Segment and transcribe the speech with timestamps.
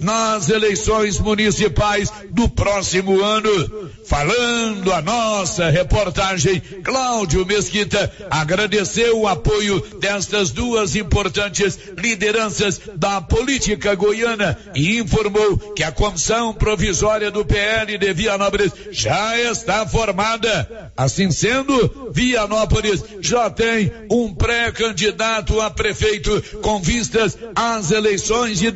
[0.00, 3.90] nas eleições municipais do próximo ano.
[4.04, 13.94] Falando a nossa reportagem, Cláudio Mesquita agradeceu o apoio destas duas importantes lideranças da política
[13.94, 20.92] goiana e informou que a comissão provisória do PL de Vianópolis já está formada.
[20.96, 28.70] Assim sendo, Vianópolis já tem um pré-candidato a prefeito com vistas às eleições de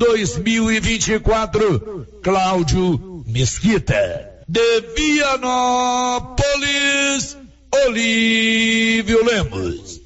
[0.67, 4.35] 2024, Cláudio Mesquita.
[4.49, 6.27] De Vianópolis,
[7.87, 10.06] Olívio Lemos.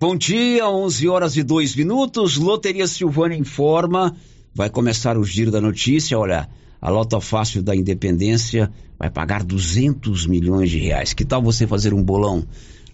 [0.00, 2.36] Bom dia, 11 horas e 2 minutos.
[2.36, 4.14] Loteria Silvânia informa.
[4.54, 6.16] Vai começar o giro da notícia.
[6.16, 6.48] Olha,
[6.80, 11.12] a Lota Fácil da Independência vai pagar 200 milhões de reais.
[11.12, 12.46] Que tal você fazer um bolão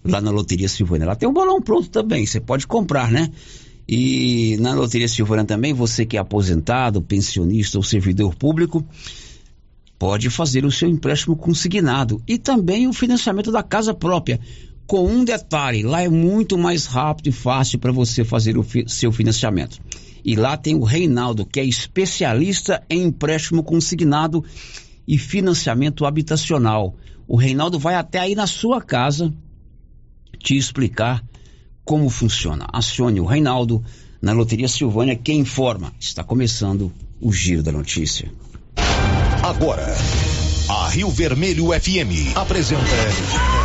[0.03, 1.05] lá na Loteria Silvânia?
[1.05, 2.25] Lá tem um bolão pronto também.
[2.25, 3.29] Você pode comprar, né?
[3.87, 8.83] E na Loteria Silvânia também, você que é aposentado, pensionista ou servidor público,
[9.99, 14.39] pode fazer o seu empréstimo consignado e também o financiamento da casa própria
[14.87, 18.85] com um detalhe: lá é muito mais rápido e fácil para você fazer o fi
[18.87, 19.79] seu financiamento.
[20.23, 24.43] E lá tem o Reinaldo, que é especialista em empréstimo consignado
[25.07, 26.95] e financiamento habitacional.
[27.27, 29.31] O Reinaldo vai até aí na sua casa
[30.39, 31.23] te explicar
[31.83, 32.67] como funciona.
[32.73, 33.83] Acione o Reinaldo
[34.19, 35.93] na Loteria Silvânia, que informa.
[35.99, 38.31] Está começando o Giro da Notícia.
[39.43, 39.85] Agora,
[40.67, 43.64] a Rio Vermelho FM apresenta.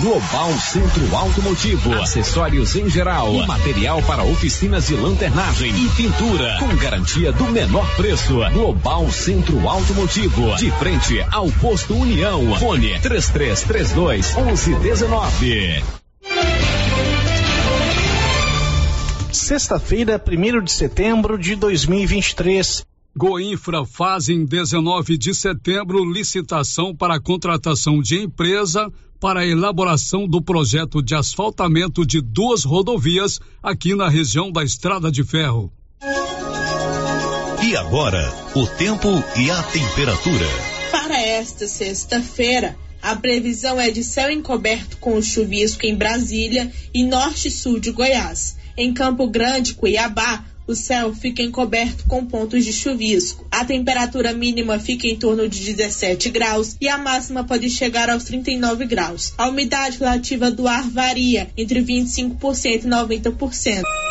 [0.00, 6.68] Global Centro Automotivo, acessórios em geral, e material para oficinas de lanternagem e pintura, com
[6.76, 8.34] garantia do menor preço.
[8.52, 12.56] Global Centro Automotivo, de frente ao posto União.
[12.60, 15.82] Fone 3332 1119.
[19.32, 22.86] Sexta-feira, 1 de setembro de 2023.
[23.16, 28.88] Goinfra faz em 19 de setembro licitação para a contratação de empresa
[29.20, 35.10] para a elaboração do projeto de asfaltamento de duas rodovias aqui na região da Estrada
[35.10, 35.72] de Ferro.
[37.62, 40.46] E agora, o tempo e a temperatura.
[40.90, 47.48] Para esta sexta-feira, a previsão é de céu encoberto com chuvisco em Brasília e norte
[47.48, 48.56] e sul de Goiás.
[48.76, 53.46] Em Campo Grande, Cuiabá, o céu fica encoberto com pontos de chuvisco.
[53.50, 58.24] A temperatura mínima fica em torno de 17 graus e a máxima pode chegar aos
[58.24, 59.32] 39 graus.
[59.38, 64.07] A umidade relativa do ar varia entre 25% e 90%.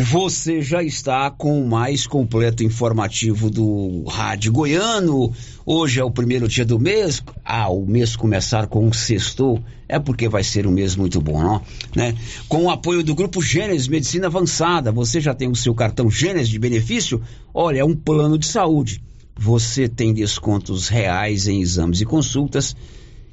[0.00, 5.34] Você já está com o mais completo informativo do Rádio Goiano.
[5.66, 7.20] Hoje é o primeiro dia do mês.
[7.44, 11.42] Ah, o mês começar com um sexto é porque vai ser um mês muito bom,
[11.42, 11.60] não?
[11.96, 12.14] Né?
[12.48, 16.48] Com o apoio do Grupo Gênesis Medicina Avançada, você já tem o seu cartão Gênesis
[16.48, 17.20] de benefício?
[17.52, 19.02] Olha, é um plano de saúde.
[19.36, 22.76] Você tem descontos reais em exames e consultas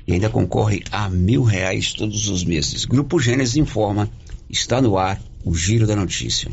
[0.08, 2.86] e ainda concorre a mil reais todos os meses.
[2.86, 4.10] Grupo Gênesis informa,
[4.50, 6.52] está no ar o Giro da Notícia.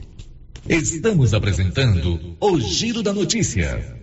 [0.68, 4.02] Estamos apresentando o Giro da Notícia.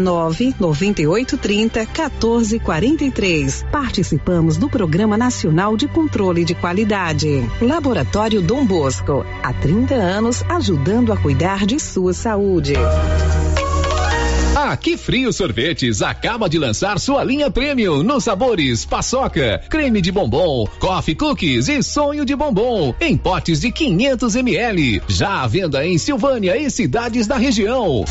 [0.01, 0.01] 32 14 43.
[0.01, 3.65] WhatsApp 9 98 30 14 43.
[3.71, 7.47] Participamos do Programa Nacional de Controle de Qualidade.
[7.61, 12.73] Laboratório Dom Bosco, há 30 anos ajudando a cuidar de sua saúde.
[14.55, 20.11] A Que Frio Sorvetes acaba de lançar sua linha premium nos sabores paçoca, creme de
[20.11, 25.01] bombom, coffee cookies e sonho de bombom em potes de 500 ml.
[25.07, 28.05] Já à venda em Silvânia e cidades da região.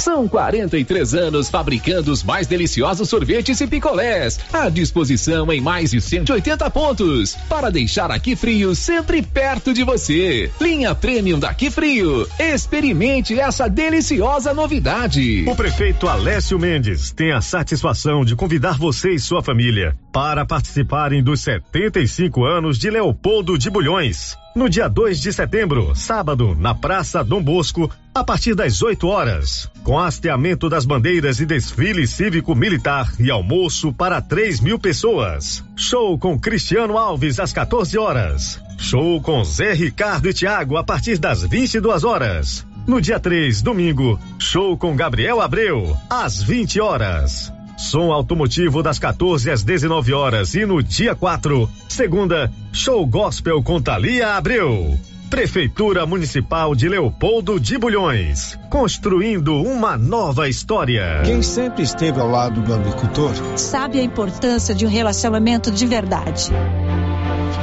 [0.00, 6.00] São 43 anos fabricando os mais deliciosos sorvetes e picolés, à disposição em mais de
[6.00, 10.50] 180 pontos, para deixar aqui frio sempre perto de você.
[10.60, 12.26] Linha Premium daqui frio.
[12.38, 15.44] Experimente essa deliciosa novidade.
[15.46, 21.22] O prefeito Alessio Mendes tem a satisfação de convidar você e sua família para participarem
[21.22, 24.39] dos 75 anos de Leopoldo de Bulhões.
[24.54, 29.70] No dia 2 de setembro, sábado, na Praça Dom Bosco, a partir das 8 horas,
[29.84, 35.64] com hasteamento das bandeiras e desfile cívico-militar e almoço para 3 mil pessoas.
[35.76, 38.60] Show com Cristiano Alves às 14 horas.
[38.76, 42.66] Show com Zé Ricardo e Tiago a partir das 22 horas.
[42.88, 47.52] No dia 3, domingo, show com Gabriel Abreu às 20 horas.
[47.80, 53.80] Som automotivo das 14 às 19 horas e no dia 4, segunda, show gospel com
[53.80, 54.98] Thalia Abreu.
[55.30, 61.22] Prefeitura Municipal de Leopoldo de Bulhões, construindo uma nova história.
[61.24, 66.50] Quem sempre esteve ao lado do agricultor sabe a importância de um relacionamento de verdade.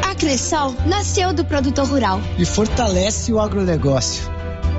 [0.04, 4.37] A Cressol nasceu do produtor rural e fortalece o agronegócio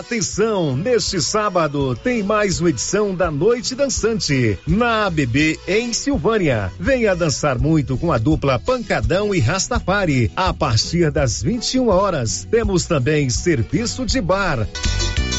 [0.00, 6.72] Atenção, neste sábado tem mais uma edição da Noite Dançante na ABB em Silvânia.
[6.80, 10.32] Venha dançar muito com a dupla Pancadão e Rastafari.
[10.34, 14.66] A partir das 21 horas, temos também serviço de bar.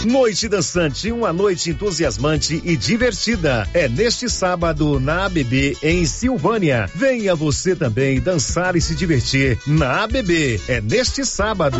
[0.06, 3.68] Noite Dançante, uma noite entusiasmante e divertida.
[3.74, 6.88] É neste sábado na ABB em Silvânia.
[6.94, 10.62] Venha você também dançar e se divertir na ABB.
[10.68, 11.80] É neste sábado.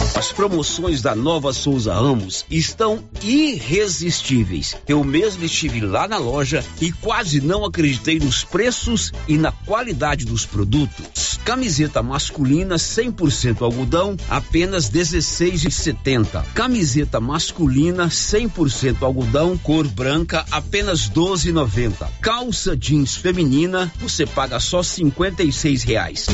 [0.15, 4.75] As promoções da Nova Souza Ramos estão irresistíveis.
[4.87, 10.25] Eu mesmo estive lá na loja e quase não acreditei nos preços e na qualidade
[10.25, 11.39] dos produtos.
[11.45, 16.43] Camiseta masculina 100% algodão, apenas 16,70.
[16.53, 22.07] Camiseta masculina 100% algodão, cor branca, apenas 12,90.
[22.21, 26.27] Calça jeans feminina, você paga só 56 reais.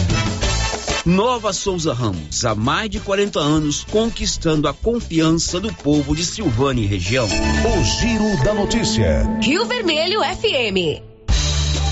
[1.08, 6.84] Nova Souza Ramos, há mais de 40 anos, conquistando a confiança do povo de Silvânia
[6.84, 7.26] e região.
[7.26, 9.24] O Giro da Notícia.
[9.42, 11.07] Rio Vermelho FM.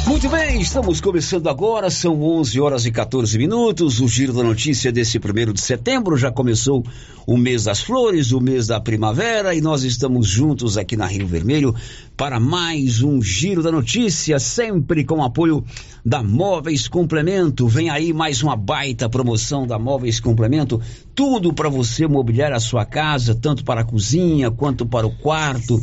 [0.08, 4.00] Muito bem, estamos começando agora, são 11 horas e 14 minutos.
[4.00, 6.86] O Giro da Notícia desse primeiro de setembro já começou
[7.26, 11.26] o mês das flores, o mês da primavera, e nós estamos juntos aqui na Rio
[11.26, 11.74] Vermelho
[12.16, 15.66] para mais um Giro da Notícia, sempre com apoio
[16.06, 17.68] da Móveis Complemento.
[17.68, 20.80] Vem aí mais uma baita promoção da Móveis Complemento,
[21.16, 25.82] tudo para você mobiliar a sua casa, tanto para a cozinha quanto para o quarto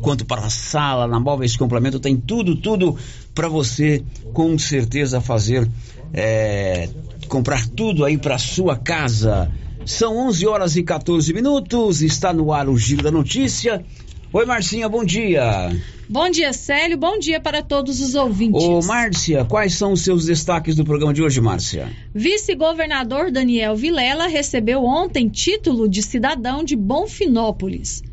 [0.00, 2.96] quanto para a sala, na Móveis Complemento tem tudo, tudo
[3.34, 4.02] para você
[4.32, 5.68] com certeza fazer,
[6.12, 6.88] é,
[7.28, 9.50] comprar tudo aí para sua casa.
[9.84, 13.84] São 11 horas e 14 minutos, está no ar o Giro da Notícia.
[14.32, 15.70] Oi, Marcinha, bom dia.
[16.08, 16.96] Bom dia, Célio.
[16.96, 18.62] Bom dia para todos os ouvintes.
[18.62, 21.90] Ô, Márcia, quais são os seus destaques do programa de hoje, Márcia?
[22.14, 28.04] Vice-governador Daniel Vilela recebeu ontem título de cidadão de Bonfinópolis.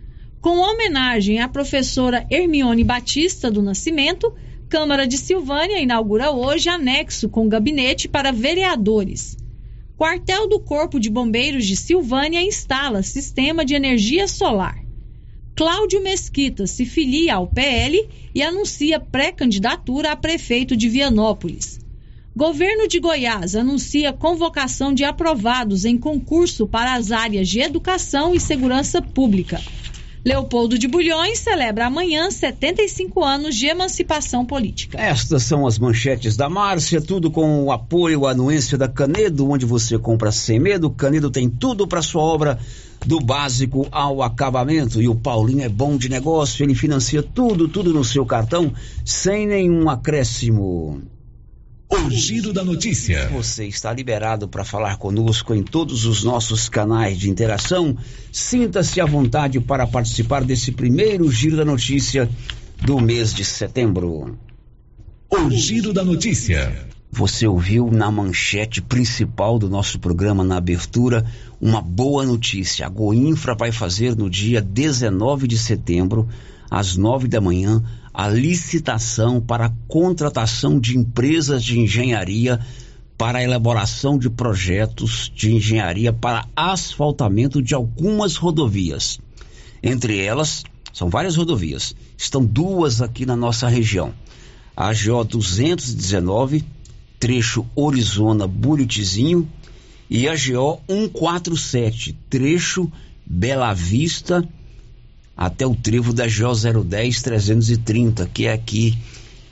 [0.48, 4.34] Com homenagem à professora Hermione Batista do Nascimento,
[4.70, 9.36] Câmara de Silvânia inaugura hoje anexo com gabinete para vereadores.
[9.98, 14.82] Quartel do Corpo de Bombeiros de Silvânia instala sistema de energia solar.
[15.54, 21.78] Cláudio Mesquita se filia ao PL e anuncia pré-candidatura a prefeito de Vianópolis.
[22.34, 28.40] Governo de Goiás anuncia convocação de aprovados em concurso para as áreas de educação e
[28.40, 29.62] segurança pública.
[30.28, 35.00] Leopoldo de Bulhões celebra amanhã 75 anos de emancipação política.
[35.00, 39.66] Estas são as manchetes da Márcia, tudo com o apoio, a anuência da Canedo, onde
[39.66, 40.90] você compra sem medo.
[40.90, 42.60] Canedo tem tudo para sua obra
[43.06, 45.02] do básico ao acabamento.
[45.02, 48.74] E o Paulinho é bom de negócio, ele financia tudo, tudo no seu cartão,
[49.06, 51.04] sem nenhum acréscimo.
[52.06, 53.28] O giro da notícia.
[53.30, 57.98] Você está liberado para falar conosco em todos os nossos canais de interação.
[58.32, 62.30] Sinta-se à vontade para participar desse primeiro giro da notícia
[62.84, 64.38] do mês de setembro.
[65.30, 66.88] O giro da notícia.
[67.12, 71.26] Você ouviu na manchete principal do nosso programa, na abertura,
[71.60, 72.86] uma boa notícia.
[72.86, 76.30] A Goinfra vai fazer no dia 19 de setembro,
[76.70, 77.82] às 9 da manhã,
[78.18, 82.60] a licitação para a contratação de empresas de engenharia
[83.16, 89.20] para a elaboração de projetos de engenharia para asfaltamento de algumas rodovias.
[89.84, 94.12] Entre elas, são várias rodovias, estão duas aqui na nossa região.
[94.76, 96.66] A GO 219
[97.20, 99.48] trecho Orizona Buritizinho,
[100.10, 102.92] e a GO 147, trecho
[103.26, 104.48] Bela Vista,
[105.38, 108.98] até o trevo da GO 010 330, que é aqui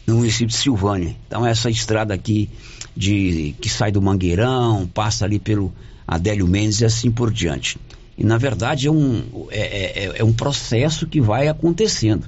[0.07, 1.15] no município de Silvânia.
[1.27, 2.49] Então essa estrada aqui
[2.97, 5.71] de que sai do Mangueirão, passa ali pelo
[6.07, 7.77] Adélio Mendes e assim por diante.
[8.17, 12.27] E na verdade é um, é, é, é um processo que vai acontecendo.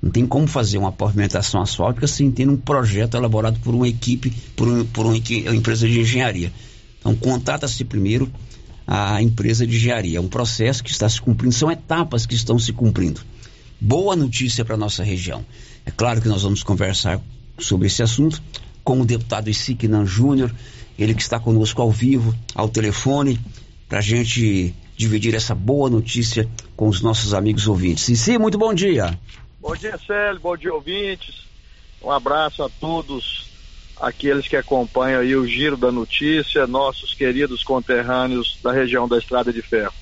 [0.00, 4.30] Não tem como fazer uma pavimentação asfáltica sem ter um projeto elaborado por uma equipe,
[4.54, 6.52] por, um, por uma, empresa de engenharia.
[7.00, 8.30] Então, contrata-se primeiro
[8.86, 10.18] a empresa de engenharia.
[10.18, 13.20] É um processo que está se cumprindo, são etapas que estão se cumprindo.
[13.80, 15.44] Boa notícia para a nossa região.
[15.84, 17.20] É claro que nós vamos conversar
[17.58, 18.40] sobre esse assunto
[18.84, 20.54] com o deputado Isiquinan Júnior,
[20.98, 23.38] ele que está conosco ao vivo, ao telefone,
[23.88, 28.18] para a gente dividir essa boa notícia com os nossos amigos ouvintes.
[28.18, 29.18] Sim, muito bom dia.
[29.60, 30.40] Bom dia, Célio.
[30.40, 31.44] Bom dia, ouvintes.
[32.02, 33.45] Um abraço a todos
[34.00, 39.52] aqueles que acompanham aí o Giro da Notícia, nossos queridos conterrâneos da região da Estrada
[39.52, 39.94] de Ferro.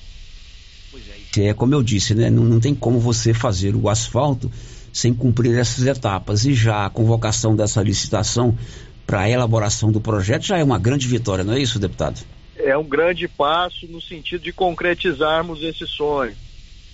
[1.37, 2.29] É, como eu disse, né?
[2.29, 4.49] Não, não tem como você fazer o asfalto
[4.93, 6.45] sem cumprir essas etapas.
[6.45, 8.57] E já a convocação dessa licitação
[9.05, 12.21] para a elaboração do projeto já é uma grande vitória, não é isso, deputado?
[12.55, 16.33] É um grande passo no sentido de concretizarmos esse sonho.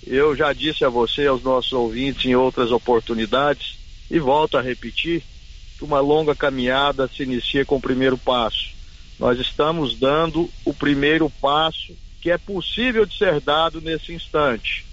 [0.04, 3.78] Eu já disse a você, aos nossos ouvintes, em outras oportunidades,
[4.10, 5.22] e volto a repetir,
[5.84, 8.70] uma longa caminhada se inicia com o primeiro passo.
[9.18, 14.86] Nós estamos dando o primeiro passo que é possível de ser dado nesse instante.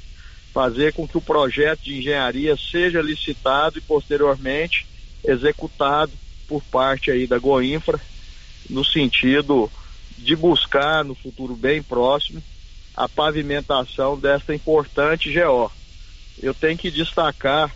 [0.52, 4.88] Fazer com que o projeto de engenharia seja licitado e posteriormente
[5.24, 6.12] executado
[6.48, 8.00] por parte aí da Goinfra,
[8.70, 9.72] no sentido
[10.18, 12.44] de buscar no futuro bem próximo
[12.96, 15.72] a pavimentação desta importante GO.
[16.42, 17.74] Eu tenho que destacar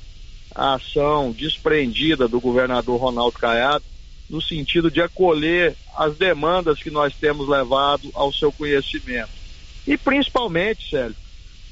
[0.56, 3.84] a ação desprendida do governador Ronaldo Caiado
[4.30, 9.30] no sentido de acolher as demandas que nós temos levado ao seu conhecimento.
[9.86, 11.16] E principalmente, Célio,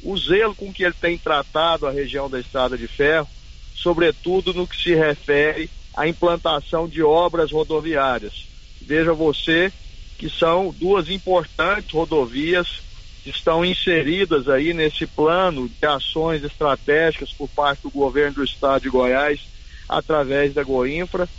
[0.03, 3.27] o zelo com que ele tem tratado a região da Estrada de Ferro,
[3.75, 8.45] sobretudo no que se refere à implantação de obras rodoviárias.
[8.81, 9.71] Veja você
[10.17, 12.81] que são duas importantes rodovias
[13.25, 18.89] estão inseridas aí nesse plano de ações estratégicas por parte do governo do estado de
[18.89, 19.39] Goiás,
[19.87, 21.29] através da Goinfra,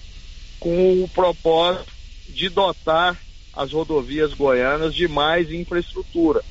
[0.60, 1.90] com o propósito
[2.28, 3.18] de dotar
[3.52, 6.42] as rodovias goianas de mais infraestrutura.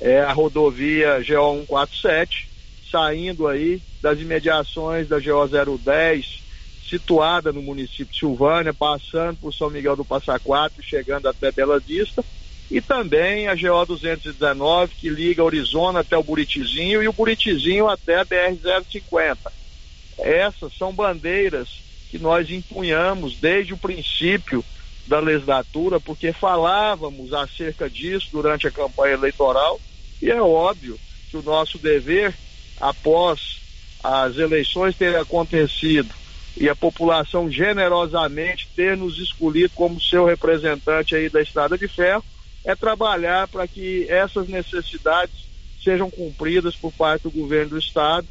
[0.00, 2.48] É a rodovia GO 147,
[2.90, 5.48] saindo aí das imediações da GO
[5.78, 6.42] 010,
[6.88, 11.78] situada no município de Silvânia, passando por São Miguel do Passa Quatro, chegando até Bela
[11.78, 12.24] Vista,
[12.72, 18.16] e também a GO 219 que liga Arizona até o Buritizinho e o Buritizinho até
[18.16, 18.56] a BR
[18.90, 19.52] 050.
[20.18, 21.68] Essas são bandeiras
[22.10, 24.64] que nós empunhamos desde o princípio
[25.06, 29.78] da legislatura, porque falávamos acerca disso durante a campanha eleitoral
[30.22, 30.98] e é óbvio
[31.30, 32.34] que o nosso dever
[32.80, 33.60] após
[34.02, 36.08] as eleições terem acontecido
[36.56, 42.24] e a população generosamente ter nos escolhido como seu representante aí da Estrada de Ferro,
[42.64, 45.34] é trabalhar para que essas necessidades
[45.82, 48.26] sejam cumpridas por parte do governo do estado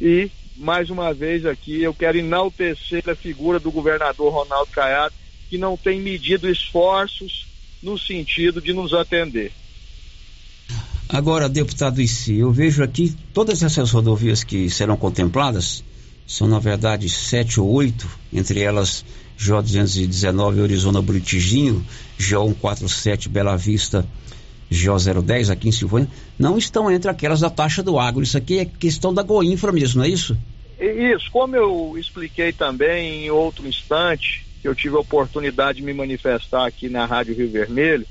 [0.00, 5.14] e mais uma vez aqui eu quero enaltecer a figura do governador Ronaldo Caiado
[5.48, 7.46] que não tem medido esforços
[7.82, 9.52] no sentido de nos atender.
[11.08, 15.82] Agora, deputado Issi, eu vejo aqui todas essas rodovias que serão contempladas,
[16.26, 19.04] são na verdade sete ou oito, entre elas
[19.38, 21.84] J219 Arizona Brutiginho,
[22.18, 24.04] J147 Bela Vista,
[24.70, 28.22] J010 aqui em Silvânia, não estão entre aquelas da taxa do agro.
[28.22, 30.36] Isso aqui é questão da Goinfra mesmo, não é isso?
[30.78, 35.94] Isso, como eu expliquei também em outro instante, que eu tive a oportunidade de me
[35.94, 38.06] manifestar aqui na Rádio Rio Vermelho,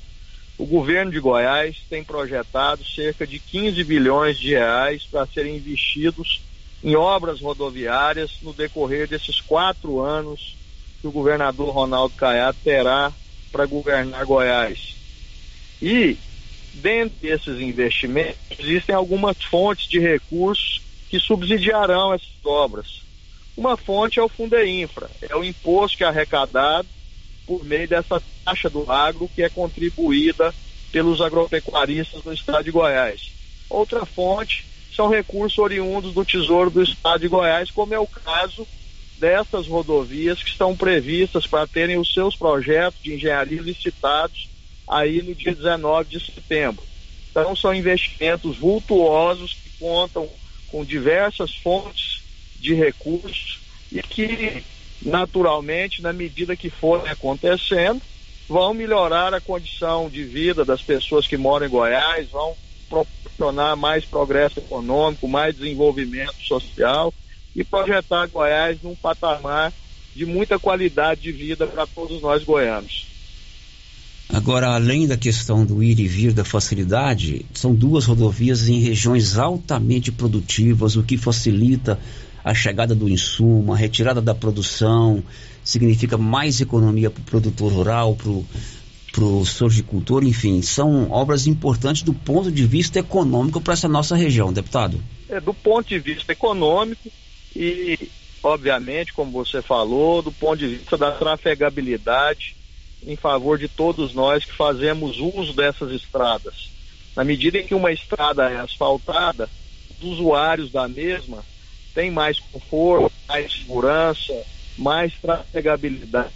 [0.58, 6.42] o governo de Goiás tem projetado cerca de 15 bilhões de reais para serem investidos
[6.84, 10.57] em obras rodoviárias no decorrer desses quatro anos
[11.02, 13.12] que o governador Ronaldo Caiado terá
[13.52, 14.96] para governar Goiás.
[15.82, 16.18] E,
[16.74, 23.02] dentro desses investimentos, existem algumas fontes de recursos que subsidiarão essas obras.
[23.56, 26.88] Uma fonte é o Fundeinfra, é o imposto que é arrecadado
[27.46, 30.54] por meio dessa taxa do agro que é contribuída
[30.92, 33.32] pelos agropecuaristas do estado de Goiás.
[33.70, 38.68] Outra fonte são recursos oriundos do Tesouro do Estado de Goiás, como é o caso
[39.20, 44.50] dessas rodovias que estão previstas para terem os seus projetos de engenharia licitados
[44.88, 46.84] aí no dia 19 de setembro.
[47.32, 50.30] Então são investimentos vultuosos que contam
[50.68, 52.24] com diversas fontes
[52.60, 53.60] de recursos
[53.92, 54.64] e que
[55.02, 58.02] naturalmente, na medida que forem acontecendo,
[58.48, 62.56] vão melhorar a condição de vida das pessoas que moram em Goiás, vão
[62.90, 67.14] proporcionar mais progresso econômico, mais desenvolvimento social
[67.58, 69.74] e projetar Goiás num patamar
[70.16, 73.08] de muita qualidade de vida para todos nós goianos.
[74.30, 79.38] Agora, além da questão do ir e vir da facilidade, são duas rodovias em regiões
[79.38, 82.00] altamente produtivas, o que facilita
[82.44, 85.24] a chegada do insumo, a retirada da produção,
[85.64, 92.14] significa mais economia para o produtor rural, para o sorgicultor, enfim, são obras importantes do
[92.14, 95.02] ponto de vista econômico para essa nossa região, deputado.
[95.30, 97.10] É, do ponto de vista econômico
[97.56, 98.10] e,
[98.44, 102.56] obviamente, como você falou, do ponto de vista da trafegabilidade
[103.06, 106.70] em favor de todos nós que fazemos uso dessas estradas.
[107.16, 109.50] Na medida em que uma estrada é asfaltada,
[109.98, 111.44] os usuários da mesma
[111.94, 114.46] tem mais conforto, mais segurança,
[114.78, 116.34] mais trafegabilidade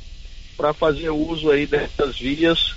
[0.57, 2.75] para fazer uso aí dessas vias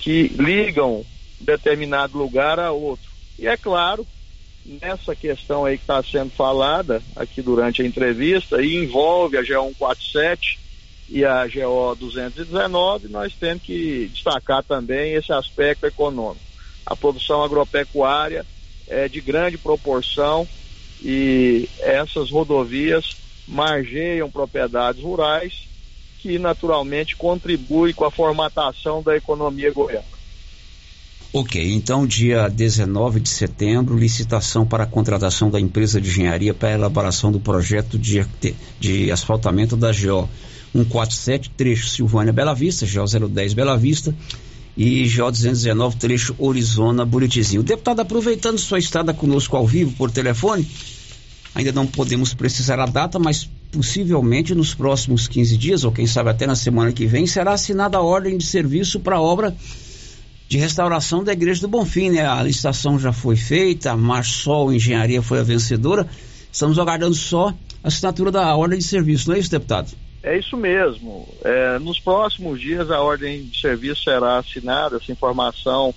[0.00, 1.04] que ligam
[1.40, 3.10] determinado lugar a outro.
[3.38, 4.06] E é claro,
[4.66, 9.68] nessa questão aí que está sendo falada aqui durante a entrevista, e envolve a GO
[9.68, 10.58] 147
[11.08, 16.44] e a GO 219, nós temos que destacar também esse aspecto econômico.
[16.84, 18.44] A produção agropecuária
[18.88, 20.46] é de grande proporção
[21.02, 25.66] e essas rodovias margeiam propriedades rurais
[26.18, 30.15] que naturalmente contribuem com a formatação da economia goiana.
[31.32, 36.70] Ok, então dia 19 de setembro, licitação para a contratação da empresa de engenharia para
[36.70, 38.24] a elaboração do projeto de,
[38.78, 40.28] de asfaltamento da GO
[40.72, 44.14] 147, trecho Silvânia Bela Vista, GO 010 Bela Vista
[44.76, 47.62] e GO 219, trecho Orizona Buritizinho.
[47.62, 50.66] Deputado, aproveitando sua estada conosco ao vivo por telefone,
[51.54, 56.30] ainda não podemos precisar a data, mas possivelmente nos próximos 15 dias, ou quem sabe
[56.30, 59.54] até na semana que vem, será assinada a ordem de serviço para a obra
[60.48, 62.26] de restauração da Igreja do Bonfim, né?
[62.26, 66.08] A licitação já foi feita, a Marsol Engenharia foi a vencedora.
[66.52, 67.48] Estamos aguardando só
[67.82, 69.92] a assinatura da ordem de serviço, não é isso, deputado?
[70.22, 71.28] É isso mesmo.
[71.44, 75.94] É, nos próximos dias a ordem de serviço será assinada, essa informação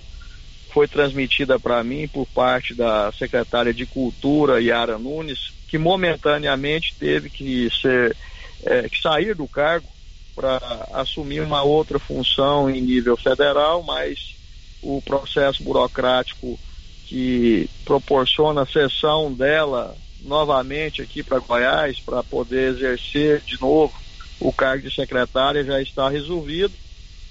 [0.72, 7.28] foi transmitida para mim por parte da secretária de Cultura, Yara Nunes, que momentaneamente teve
[7.28, 8.16] que ser
[8.64, 9.88] é, que sair do cargo
[10.34, 10.60] para
[10.92, 14.36] assumir uma outra função em nível federal, mas
[14.82, 16.58] o processo burocrático
[17.06, 23.92] que proporciona a sessão dela novamente aqui para Goiás para poder exercer de novo
[24.38, 26.72] o cargo de secretária já está resolvido.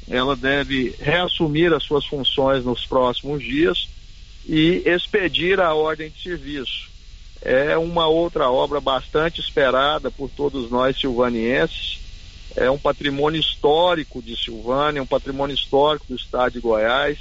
[0.08, 3.88] Ela deve reassumir as suas funções nos próximos dias
[4.48, 6.90] e expedir a ordem de serviço.
[7.42, 12.00] É uma outra obra bastante esperada por todos nós silvanienses.
[12.56, 17.18] É um patrimônio histórico de Silvânia, um patrimônio histórico do estado de Goiás,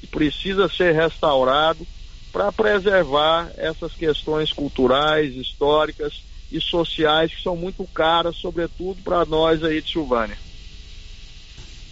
[0.00, 1.86] que precisa ser restaurado
[2.32, 9.62] para preservar essas questões culturais, históricas e sociais que são muito caras, sobretudo para nós
[9.62, 10.36] aí de Silvânia.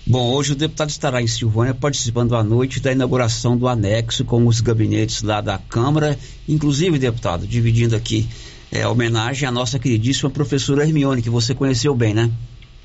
[0.07, 4.47] Bom, hoje o deputado estará em Silvânia participando à noite da inauguração do anexo com
[4.47, 6.19] os gabinetes lá da Câmara,
[6.49, 8.27] inclusive, deputado, dividindo aqui
[8.73, 12.31] é, homenagem à nossa queridíssima professora Hermione, que você conheceu bem, né?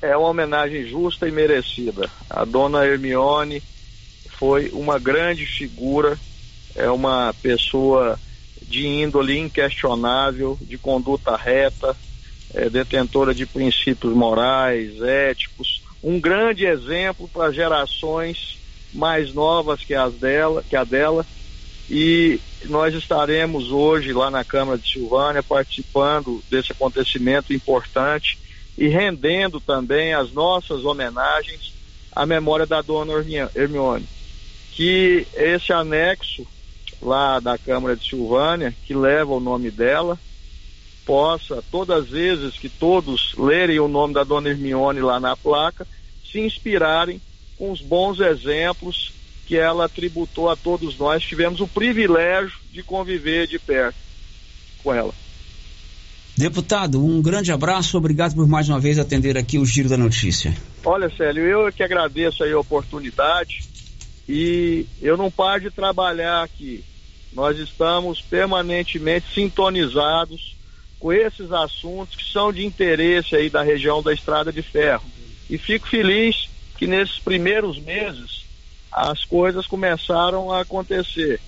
[0.02, 2.10] É uma homenagem justa e merecida.
[2.28, 3.62] A dona Hermione
[4.44, 6.18] foi uma grande figura,
[6.74, 8.20] é uma pessoa
[8.60, 11.96] de índole inquestionável, de conduta reta,
[12.52, 18.58] é, detentora de princípios morais, éticos, um grande exemplo para gerações
[18.92, 21.24] mais novas que as dela, que a dela.
[21.88, 28.38] E nós estaremos hoje lá na Câmara de Silvânia participando desse acontecimento importante
[28.76, 31.72] e rendendo também as nossas homenagens
[32.14, 33.14] à memória da dona
[33.54, 34.06] Hermione,
[34.74, 36.46] que esse anexo
[37.00, 40.18] lá da Câmara de Silvânia, que leva o nome dela,
[41.04, 45.86] possa, todas as vezes que todos lerem o nome da dona Hermione lá na placa,
[46.30, 47.20] se inspirarem
[47.56, 49.12] com os bons exemplos
[49.46, 51.22] que ela tributou a todos nós.
[51.22, 53.96] Tivemos o privilégio de conviver de perto
[54.82, 55.12] com ela.
[56.36, 60.52] Deputado, um grande abraço, obrigado por mais uma vez atender aqui o Giro da Notícia.
[60.84, 63.73] Olha, Célio, eu que agradeço aí a oportunidade
[64.28, 66.84] e eu não paro de trabalhar aqui.
[67.32, 70.54] Nós estamos permanentemente sintonizados
[70.98, 75.04] com esses assuntos que são de interesse aí da região da Estrada de Ferro.
[75.50, 78.44] E fico feliz que nesses primeiros meses
[78.90, 81.40] as coisas começaram a acontecer.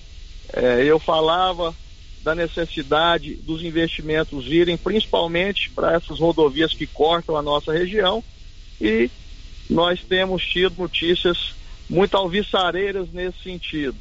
[0.53, 1.73] É, eu falava
[2.21, 8.21] da necessidade dos investimentos virem principalmente para essas rodovias que cortam a nossa região
[8.81, 9.09] e
[9.69, 11.53] nós temos tido notícias
[11.89, 13.97] muito alvissareiras nesse sentido.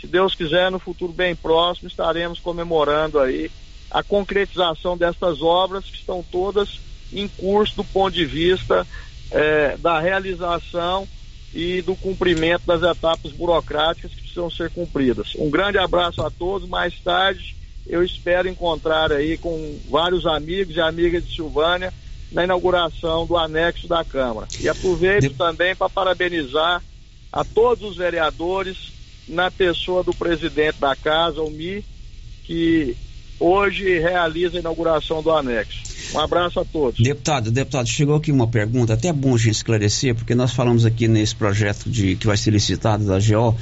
[0.00, 3.50] Se Deus quiser, no futuro bem próximo, estaremos comemorando aí
[3.90, 6.80] a concretização dessas obras que estão todas
[7.12, 8.86] em curso do ponto de vista
[9.30, 11.06] eh, da realização
[11.52, 15.34] e do cumprimento das etapas burocráticas que precisam ser cumpridas.
[15.36, 16.68] Um grande abraço a todos.
[16.68, 21.92] Mais tarde, eu espero encontrar aí com vários amigos e amigas de Silvânia
[22.30, 24.46] na inauguração do anexo da Câmara.
[24.60, 25.30] E aproveito de...
[25.30, 26.80] também para parabenizar
[27.32, 28.92] a todos os vereadores
[29.28, 31.84] na pessoa do presidente da casa, o Mi,
[32.44, 32.96] que
[33.38, 35.80] hoje realiza a inauguração do anexo.
[36.14, 37.00] Um abraço a todos.
[37.00, 41.06] Deputado, deputado, chegou aqui uma pergunta, até bom a gente esclarecer, porque nós falamos aqui
[41.06, 43.56] nesse projeto de que vai ser licitado da GO,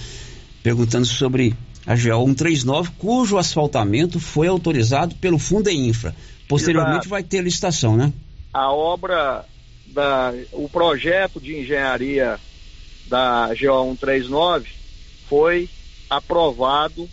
[0.62, 1.54] perguntando sobre
[1.86, 5.38] a GO 139, cujo asfaltamento foi autorizado pelo
[5.70, 6.14] Infra.
[6.48, 7.08] Posteriormente Exato.
[7.10, 8.12] vai ter licitação, né?
[8.52, 9.44] A obra
[9.86, 12.38] da o projeto de engenharia
[13.08, 14.68] da GO 139
[15.28, 15.68] foi
[16.08, 17.08] aprovado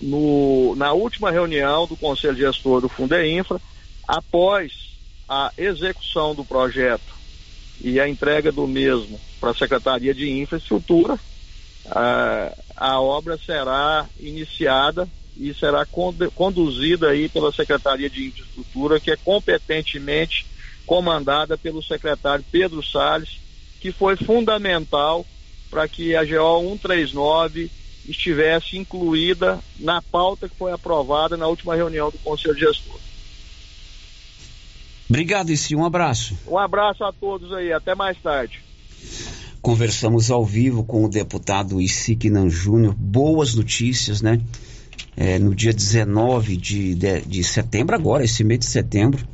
[0.00, 2.90] no, na última reunião do Conselho Gestor do
[3.24, 3.60] Infra
[4.06, 4.72] após
[5.28, 7.18] a execução do projeto
[7.80, 11.18] e a entrega do mesmo para a Secretaria de Infraestrutura,
[11.86, 15.86] a, a obra será iniciada e será
[16.34, 20.46] conduzida aí pela Secretaria de Infraestrutura, que é competentemente
[20.84, 23.38] comandada pelo secretário Pedro Salles,
[23.80, 25.24] que foi fundamental
[25.70, 27.70] para que a GO 139
[28.08, 32.98] estivesse incluída na pauta que foi aprovada na última reunião do Conselho Gestor.
[35.08, 35.74] Obrigado, Issi.
[35.74, 36.36] Um abraço.
[36.46, 37.72] Um abraço a todos aí.
[37.72, 38.60] Até mais tarde.
[39.60, 42.94] Conversamos ao vivo com o deputado Isiquinan Júnior.
[42.94, 44.40] Boas notícias, né?
[45.16, 49.26] É, no dia 19 de, de, de, setembro, agora, esse mês de setembro,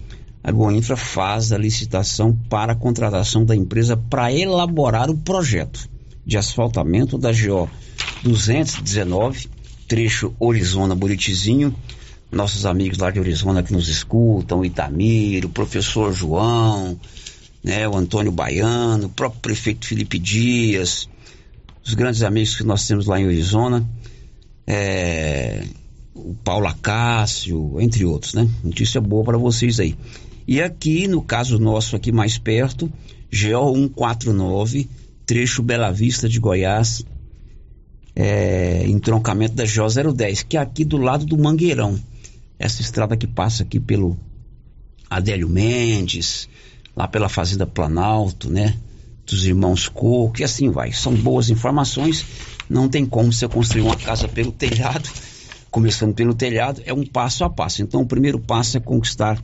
[0.45, 5.89] a Goinfra faz a licitação para a contratação da empresa para elaborar o projeto
[6.27, 7.69] de asfaltamento da GO
[8.23, 9.49] 219,
[9.89, 11.75] trecho Orizona-Buritizinho,
[12.31, 17.01] nossos amigos lá de Arizona que nos escutam, o Itamir, o professor João,
[17.63, 21.09] né, o Antônio Baiano, o próprio prefeito Felipe Dias,
[21.83, 23.89] os grandes amigos que nós temos lá em Arizona,
[24.67, 25.65] é,
[26.15, 28.49] o Paulo Acácio, entre outros, né?
[28.63, 29.97] Notícia boa para vocês aí.
[30.47, 32.93] E aqui, no caso nosso aqui mais perto,
[33.33, 34.89] GO 149,
[35.25, 37.05] trecho Bela Vista de Goiás,
[38.15, 41.99] é, entroncamento da GO 010, que é aqui do lado do Mangueirão
[42.59, 44.17] essa estrada que passa aqui pelo
[45.09, 46.49] Adélio Mendes,
[46.97, 48.77] lá pela Fazenda Planalto, né?
[49.27, 50.93] Dos irmãos Coco, e assim vai.
[50.93, 52.25] São boas informações.
[52.69, 55.09] Não tem como você construir uma casa pelo telhado,
[55.71, 57.83] começando pelo telhado, é um passo a passo.
[57.83, 59.43] Então, o primeiro passo é conquistar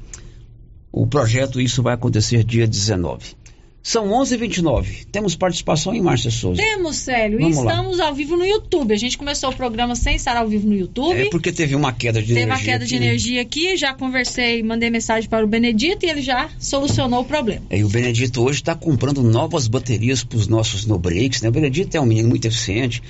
[0.92, 1.60] o projeto.
[1.60, 3.40] Isso vai acontecer dia 19.
[3.82, 5.06] São 11:29.
[5.10, 6.62] Temos participação em Márcia Souza.
[6.62, 7.38] Temos, Célio.
[7.38, 8.08] Vamos e estamos lá.
[8.08, 8.92] ao vivo no YouTube.
[8.92, 11.18] A gente começou o programa sem estar ao vivo no YouTube.
[11.18, 12.56] É porque teve uma queda de teve energia.
[12.56, 13.76] Teve uma queda aqui, de energia aqui.
[13.78, 17.62] Já conversei, mandei mensagem para o Benedito e ele já solucionou o problema.
[17.70, 21.40] É, e o Benedito hoje está comprando novas baterias para os nossos no breaks.
[21.40, 21.48] Né?
[21.48, 23.02] O Benedito é um menino muito eficiente.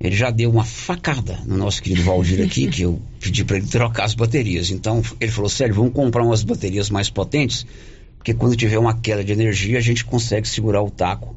[0.00, 3.66] Ele já deu uma facada no nosso querido Valdir aqui, que eu pedi para ele
[3.66, 4.70] trocar as baterias.
[4.70, 7.64] Então ele falou: Sério, vamos comprar umas baterias mais potentes
[8.24, 11.36] porque quando tiver uma queda de energia, a gente consegue segurar o taco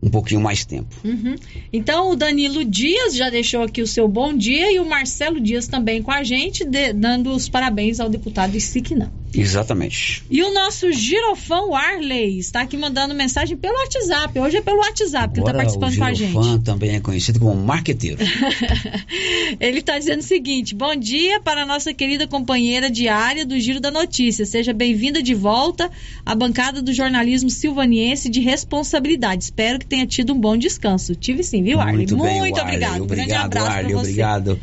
[0.00, 0.94] um pouquinho mais tempo.
[1.04, 1.34] Uhum.
[1.72, 5.66] Então, o Danilo Dias já deixou aqui o seu bom dia e o Marcelo Dias
[5.66, 9.10] também com a gente, de, dando os parabéns ao deputado Isiquinã.
[9.32, 10.22] Exatamente.
[10.30, 14.38] E o nosso girofão Arley está aqui mandando mensagem pelo WhatsApp.
[14.38, 16.28] Hoje é pelo WhatsApp que Agora, ele está participando com a o gente.
[16.32, 18.18] girofã também é conhecido como marqueteiro.
[19.58, 23.80] Ele está dizendo o seguinte: bom dia para a nossa querida companheira diária do Giro
[23.80, 24.44] da Notícia.
[24.46, 25.90] Seja bem-vinda de volta
[26.24, 29.44] à bancada do jornalismo silvaniense de responsabilidade.
[29.44, 31.14] Espero que tenha tido um bom descanso.
[31.14, 31.96] Tive sim, viu, Arley?
[31.98, 32.74] Muito bem, Muito o Arley.
[32.76, 33.02] obrigado.
[33.02, 34.00] Obrigado, Grande abraço Arley, você.
[34.10, 34.60] obrigado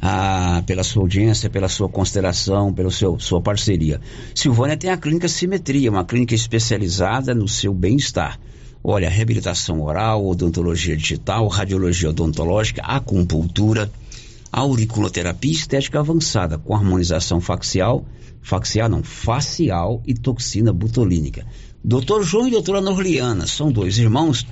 [0.00, 4.00] ah, pela sua audiência, pela sua consideração, pela seu, sua parceria.
[4.34, 8.38] Silvânia tem a clínica Simetria, uma clínica especializada no seu bem-estar.
[8.82, 13.90] Olha, reabilitação oral, odontologia digital, radiologia odontológica, acupuntura,
[14.52, 18.06] auriculoterapia estética avançada, com harmonização facial,
[18.40, 21.44] facial não, facial e toxina butolínica.
[21.82, 24.46] Doutor João e doutora Norliana são dois irmãos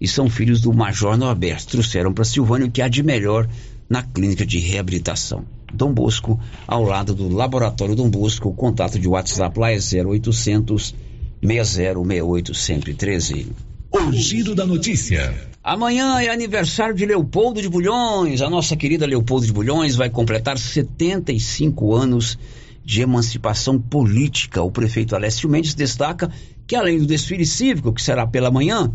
[0.00, 1.68] e são filhos do Major Norberto.
[1.68, 3.48] Trouxeram para Silvânia o que há de melhor
[3.88, 5.44] na clínica de reabilitação.
[5.72, 10.94] Dom Bosco, ao lado do Laboratório Dom Bosco, o contato de WhatsApp lá é 0800
[11.42, 13.46] 6068 113.
[13.90, 15.34] O Giro da Notícia.
[15.62, 18.42] Amanhã é aniversário de Leopoldo de Bulhões.
[18.42, 22.38] A nossa querida Leopoldo de Bulhões vai completar 75 anos
[22.84, 24.62] de emancipação política.
[24.62, 26.30] O prefeito Alessio Mendes destaca
[26.66, 28.92] que além do desfile cívico, que será pela manhã,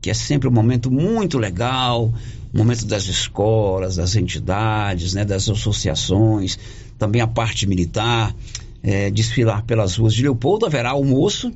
[0.00, 2.12] que é sempre um momento muito legal,
[2.56, 6.58] momento das escolas, das entidades, né, das associações,
[6.98, 8.34] também a parte militar,
[8.82, 11.52] é, desfilar pelas ruas de Leopoldo, haverá almoço,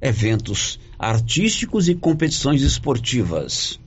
[0.00, 3.80] eventos artísticos e competições esportivas.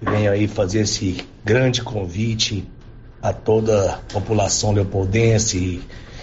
[0.00, 2.64] Venho aí fazer esse grande convite
[3.22, 5.80] a toda a população leopoldense,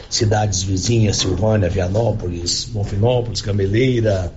[0.10, 4.32] cidades vizinhas, Silvânia, Vianópolis, Bonfinópolis, Gameleira,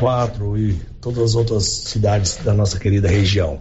[0.00, 3.60] Quatro e todas as outras cidades da nossa querida região.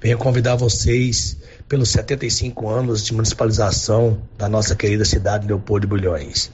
[0.00, 1.36] Venho convidar vocês
[1.68, 6.50] pelos 75 anos de municipalização da nossa querida cidade de Leopoldo de Bulhões.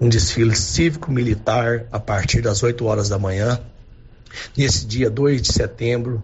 [0.00, 3.58] Um desfile cívico-militar a partir das 8 horas da manhã,
[4.56, 6.22] nesse dia 2 de setembro,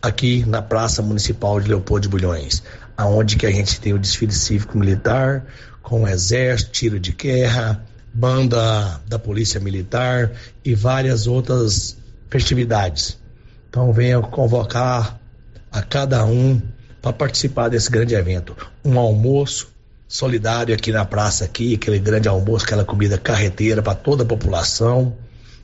[0.00, 2.62] aqui na Praça Municipal de Leopoldo de Bulhões,
[2.96, 5.44] aonde que a gente tem o desfile cívico-militar
[5.82, 7.84] com o exército, tiro de guerra,
[8.16, 10.32] banda da Polícia Militar
[10.64, 11.98] e várias outras
[12.30, 13.18] festividades.
[13.68, 15.20] Então venha convocar
[15.70, 16.60] a cada um
[17.02, 18.56] para participar desse grande evento.
[18.82, 19.68] Um almoço
[20.08, 25.14] solidário aqui na praça aqui, aquele grande almoço, aquela comida carreteira para toda a população.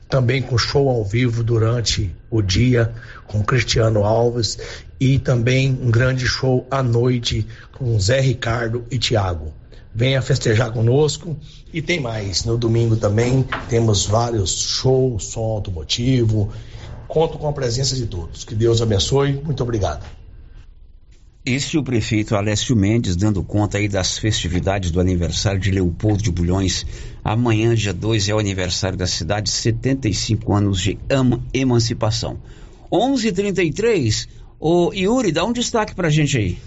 [0.07, 2.93] Também com show ao vivo durante o dia
[3.25, 4.59] com Cristiano Alves
[4.99, 9.51] e também um grande show à noite com Zé Ricardo e Tiago.
[9.95, 11.37] Venha festejar conosco
[11.71, 12.45] e tem mais.
[12.45, 16.51] No domingo também temos vários shows, som automotivo.
[17.07, 18.43] Conto com a presença de todos.
[18.43, 19.33] Que Deus abençoe.
[19.33, 20.03] Muito obrigado.
[21.45, 26.23] Este é o prefeito Alessio Mendes dando conta aí das festividades do aniversário de Leopoldo
[26.23, 26.85] de Bulhões.
[27.21, 30.97] Amanhã, dia 2, é o aniversário da cidade, 75 anos de
[31.53, 32.39] emancipação.
[32.89, 34.29] 11:33.
[34.57, 36.57] O Yuri, dá um destaque pra gente aí.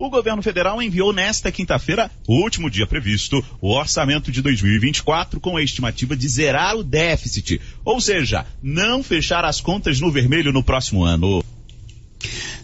[0.00, 5.62] O governo federal enviou nesta quinta-feira, último dia previsto, o orçamento de 2024 com a
[5.62, 11.04] estimativa de zerar o déficit, ou seja, não fechar as contas no vermelho no próximo
[11.04, 11.44] ano.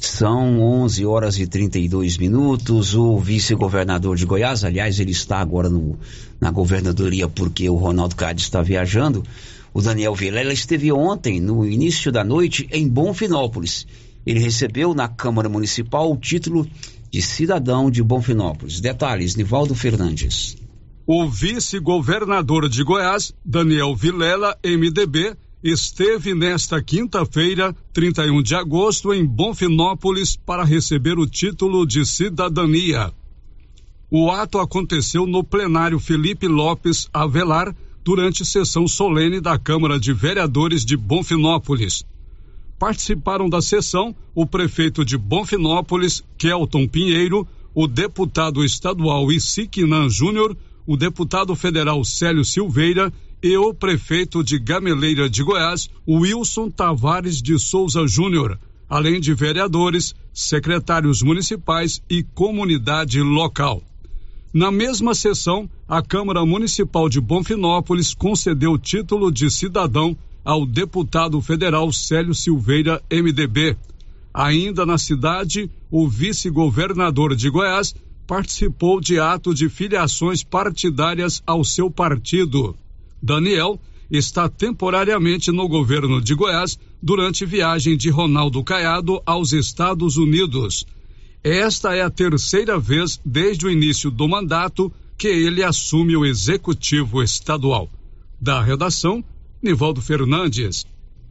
[0.00, 2.94] São 11 horas e 32 minutos.
[2.94, 5.98] O vice-governador de Goiás, aliás, ele está agora no,
[6.40, 9.22] na governadoria porque o Ronaldo Cade está viajando.
[9.74, 13.86] O Daniel Vilela esteve ontem, no início da noite, em Bonfinópolis.
[14.24, 16.66] Ele recebeu na Câmara Municipal o título
[17.16, 18.78] de cidadão de Bonfinópolis.
[18.78, 20.54] Detalhes, Nivaldo Fernandes.
[21.06, 30.36] O vice-governador de Goiás, Daniel Vilela, MDB, esteve nesta quinta-feira, 31 de agosto, em Bonfinópolis
[30.36, 33.10] para receber o título de cidadania.
[34.10, 37.74] O ato aconteceu no plenário Felipe Lopes Avelar
[38.04, 42.04] durante sessão solene da Câmara de Vereadores de Bonfinópolis.
[42.78, 50.96] Participaram da sessão o prefeito de Bonfinópolis, Kelton Pinheiro, o deputado estadual Isiquinan Júnior, o
[50.96, 53.12] deputado federal Célio Silveira
[53.42, 58.58] e o prefeito de Gameleira de Goiás, Wilson Tavares de Souza Júnior,
[58.88, 63.82] além de vereadores, secretários municipais e comunidade local.
[64.52, 71.40] Na mesma sessão, a Câmara Municipal de Bonfinópolis concedeu o título de cidadão ao deputado
[71.40, 73.76] federal Célio Silveira, MDB.
[74.32, 77.92] Ainda na cidade, o vice-governador de Goiás
[78.28, 82.76] participou de ato de filiações partidárias ao seu partido.
[83.20, 90.86] Daniel está temporariamente no governo de Goiás durante viagem de Ronaldo Caiado aos Estados Unidos.
[91.42, 97.20] Esta é a terceira vez desde o início do mandato que ele assume o executivo
[97.20, 97.90] estadual.
[98.40, 99.24] Da redação,
[99.62, 100.84] Nivaldo Fernandes.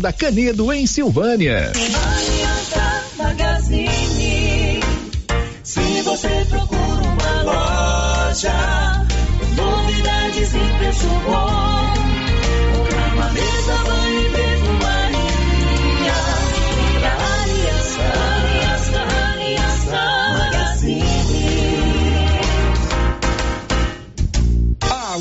[0.00, 1.72] da Canedo, em Silvânia.
[5.62, 9.06] Se você procura uma loja,
[9.56, 12.07] novidades e preço bom.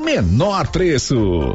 [0.00, 1.54] menor preço.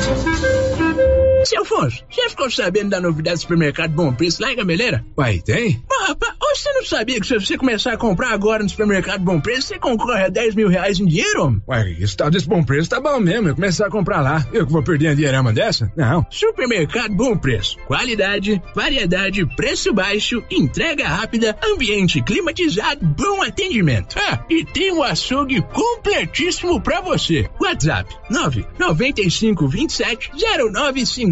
[1.45, 5.03] Seu Afonso, você ficou sabendo da novidade do supermercado Bom Preço lá em Gameleira?
[5.17, 5.83] Uai, tem?
[5.91, 9.39] Ah, rapaz, você não sabia que se você começar a comprar agora no supermercado Bom
[9.39, 11.43] Preço, você concorre a 10 mil reais em dinheiro?
[11.43, 11.61] homem?
[11.67, 13.47] Uai, esse tal desse bom preço tá bom mesmo.
[13.49, 14.45] Eu começar a comprar lá.
[14.53, 15.91] Eu que vou perder a dinheirama dessa?
[15.95, 16.25] Não.
[16.29, 17.77] Supermercado Bom Preço.
[17.87, 24.15] Qualidade, variedade, preço baixo, entrega rápida, ambiente climatizado, bom atendimento.
[24.19, 27.49] Ah, e tem um açougue completíssimo pra você.
[27.59, 30.31] WhatsApp 995 27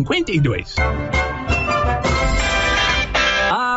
[0.03, 1.38] 0952.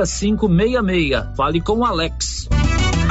[0.00, 1.36] 6566.
[1.36, 2.48] Fale com o Alex.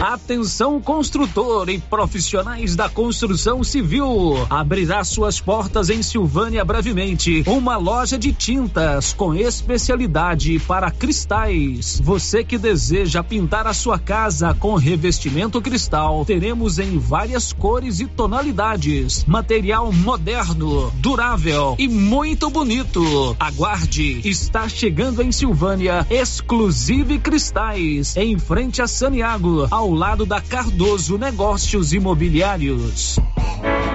[0.00, 4.34] Atenção construtor e profissionais da construção civil.
[4.48, 7.44] Abrirá suas portas em Silvânia brevemente.
[7.46, 12.00] Uma loja de tintas com especialidade para cristais.
[12.02, 18.06] Você que deseja pintar a sua casa com revestimento cristal, teremos em várias cores e
[18.06, 19.26] tonalidades.
[19.26, 23.36] Material moderno, durável e muito bonito.
[23.38, 30.40] Aguarde, está chegando em Silvânia Exclusive Cristais, em frente a Saniago, ao ao lado da
[30.40, 33.18] Cardoso Negócios Imobiliários.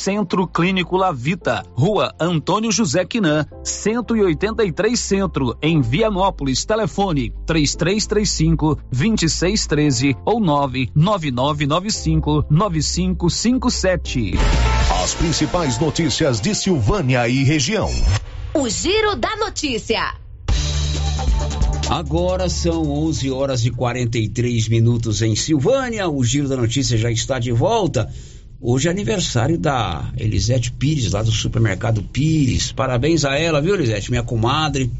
[0.00, 6.64] Centro Clínico Lavita, Rua Antônio José Quinan, 183 Centro, em Vianópolis.
[6.64, 14.32] Telefone 3335 2613 ou 99995 9557.
[15.02, 17.90] As principais notícias de Silvânia e região.
[18.54, 20.14] O Giro da Notícia.
[21.90, 26.08] Agora são 11 horas e 43 minutos em Silvânia.
[26.08, 28.10] O Giro da Notícia já está de volta.
[28.62, 32.70] Hoje é aniversário da Elisete Pires, lá do supermercado Pires.
[32.70, 34.10] Parabéns a ela, viu, Elisete?
[34.10, 34.90] Minha comadre,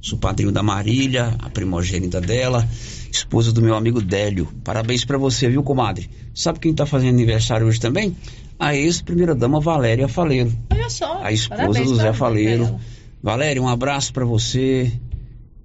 [0.00, 2.66] sou padrinho da Marília, a primogênita dela,
[3.10, 4.48] esposa do meu amigo Délio.
[4.64, 6.08] Parabéns para você, viu, comadre?
[6.34, 8.16] Sabe quem tá fazendo aniversário hoje também?
[8.58, 10.50] A ex-primeira-dama Valéria Faleiro.
[10.70, 11.22] Olha só.
[11.22, 12.80] A esposa do Zé Faleiro.
[13.22, 14.90] Valéria, um abraço para você.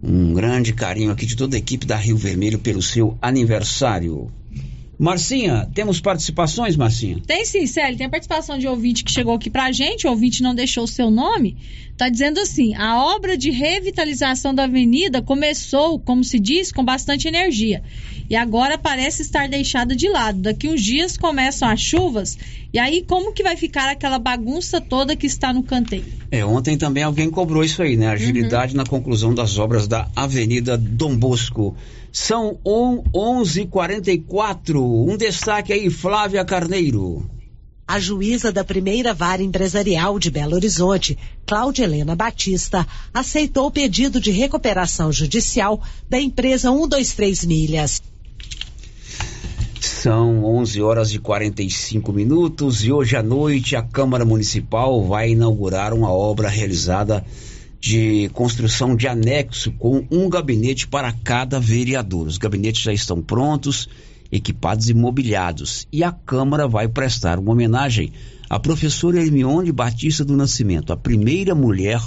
[0.03, 4.29] Um grande carinho aqui de toda a equipe da Rio Vermelho pelo seu aniversário.
[4.99, 7.21] Marcinha, temos participações, Marcinha?
[7.25, 7.97] Tem sim, Célio.
[7.97, 10.87] Tem a participação de ouvinte que chegou aqui pra gente, o ouvinte não deixou o
[10.87, 11.55] seu nome.
[11.95, 17.27] Tá dizendo assim: a obra de revitalização da avenida começou, como se diz, com bastante
[17.27, 17.83] energia.
[18.29, 20.39] E agora parece estar deixada de lado.
[20.41, 22.37] Daqui uns dias começam as chuvas
[22.73, 26.05] e aí como que vai ficar aquela bagunça toda que está no canteiro?
[26.31, 28.07] É, ontem também alguém cobrou isso aí, né?
[28.07, 28.77] Agilidade Uhum.
[28.77, 31.75] na conclusão das obras da Avenida Dom Bosco.
[32.11, 34.81] São on- 11:44.
[35.07, 37.29] Um destaque aí, Flávia Carneiro.
[37.87, 44.19] A juíza da primeira vara empresarial de Belo Horizonte, Cláudia Helena Batista, aceitou o pedido
[44.19, 48.01] de recuperação judicial da empresa 123 Milhas.
[49.87, 55.93] São 11 horas e 45 minutos e hoje à noite a Câmara Municipal vai inaugurar
[55.93, 57.25] uma obra realizada
[57.79, 62.27] de construção de anexo com um gabinete para cada vereador.
[62.27, 63.87] Os gabinetes já estão prontos,
[64.29, 65.87] equipados e mobiliados.
[65.91, 68.11] E a Câmara vai prestar uma homenagem
[68.49, 72.01] à professora Hermione Batista do Nascimento, a primeira mulher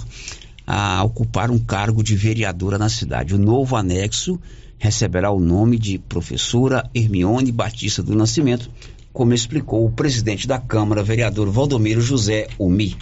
[0.67, 3.35] a ocupar um cargo de vereadora na cidade.
[3.35, 4.39] O novo anexo
[4.81, 8.69] receberá o nome de professora Hermione Batista do Nascimento,
[9.13, 12.97] como explicou o presidente da Câmara, vereador Valdomiro José Umi.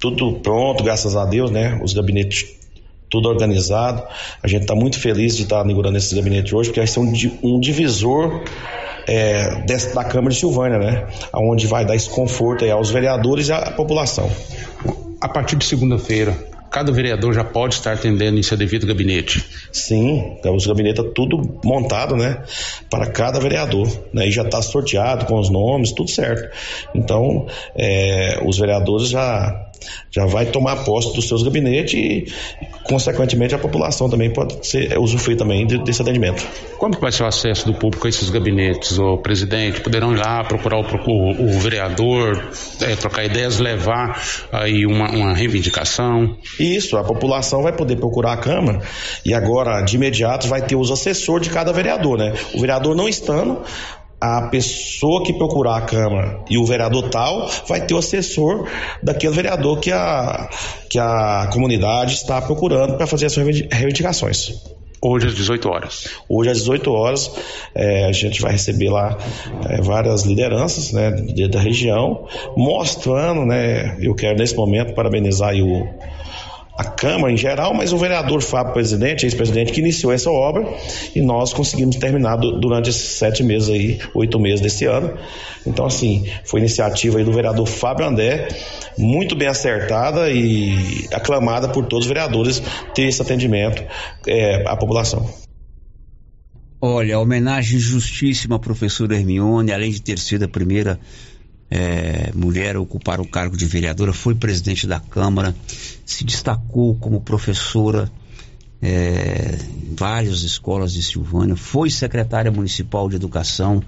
[0.00, 1.78] tudo pronto, graças a Deus, né?
[1.84, 2.46] Os gabinetes
[3.10, 4.02] tudo organizado.
[4.42, 7.10] A gente está muito feliz de estar inaugurando esse gabinete hoje, porque vai ser um,
[7.10, 8.42] di- um divisor
[9.06, 11.06] é, dessa- da Câmara de Silvânia, né?
[11.34, 14.30] Onde vai dar esse conforto aí aos vereadores e à população.
[15.20, 16.36] A partir de segunda-feira,
[16.70, 19.44] cada vereador já pode estar atendendo em seu devido gabinete.
[19.72, 22.42] Sim, então os gabinetes tá tudo montado, né?
[22.90, 24.28] Para cada vereador, né?
[24.28, 26.48] E já está sorteado com os nomes, tudo certo.
[26.94, 29.67] Então, é, os vereadores já
[30.10, 32.26] já vai tomar posse dos seus gabinetes e,
[32.84, 36.46] consequentemente, a população também pode ser é, usufruir também de- desse atendimento.
[36.78, 38.98] Como vai ser o acesso do público a esses gabinetes?
[38.98, 42.50] O presidente poderão ir lá procurar o, procu- o vereador,
[42.80, 44.22] eh, trocar ideias, levar
[44.52, 46.36] aí uma, uma reivindicação.
[46.58, 48.80] Isso, a população vai poder procurar a Câmara
[49.24, 52.32] e agora, de imediato, vai ter os assessores de cada vereador, né?
[52.54, 53.60] O vereador não estando,
[54.20, 58.66] a pessoa que procurar a Câmara e o vereador tal vai ter o assessor
[59.02, 60.48] daquele vereador que a,
[60.90, 64.54] que a comunidade está procurando para fazer as suas reivindic- reivindicações.
[65.00, 66.08] Hoje às 18 horas.
[66.28, 67.30] Hoje às 18 horas
[67.72, 69.16] é, a gente vai receber lá
[69.68, 71.12] é, várias lideranças né,
[71.48, 75.88] da região, mostrando, né, eu quero nesse momento parabenizar aí o,
[76.78, 80.64] a Câmara em geral, mas o vereador Fábio Presidente, ex-presidente, que iniciou essa obra
[81.12, 85.12] e nós conseguimos terminar du- durante esses sete meses aí, oito meses desse ano.
[85.66, 88.46] Então, assim, foi iniciativa aí do vereador Fábio André,
[88.96, 92.62] muito bem acertada e aclamada por todos os vereadores
[92.94, 93.82] ter esse atendimento
[94.26, 95.28] é, à população.
[96.80, 100.98] Olha, homenagem justíssima à professora Hermione, além de ter sido a primeira
[101.70, 105.54] eh, mulher a ocupar o cargo de vereadora, foi presidente da Câmara,
[106.04, 108.10] se destacou como professora
[108.80, 109.58] eh,
[109.90, 113.82] em várias escolas de Silvânia, foi secretária municipal de educação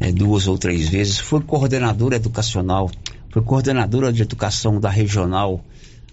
[0.00, 2.90] eh, duas ou três vezes, foi coordenadora educacional,
[3.30, 5.64] foi coordenadora de educação da regional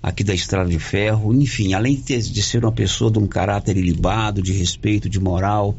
[0.04, 3.28] aqui da Estrada de Ferro, enfim, além de, ter- de ser uma pessoa de um
[3.28, 5.76] caráter ilibado, de respeito, de moral,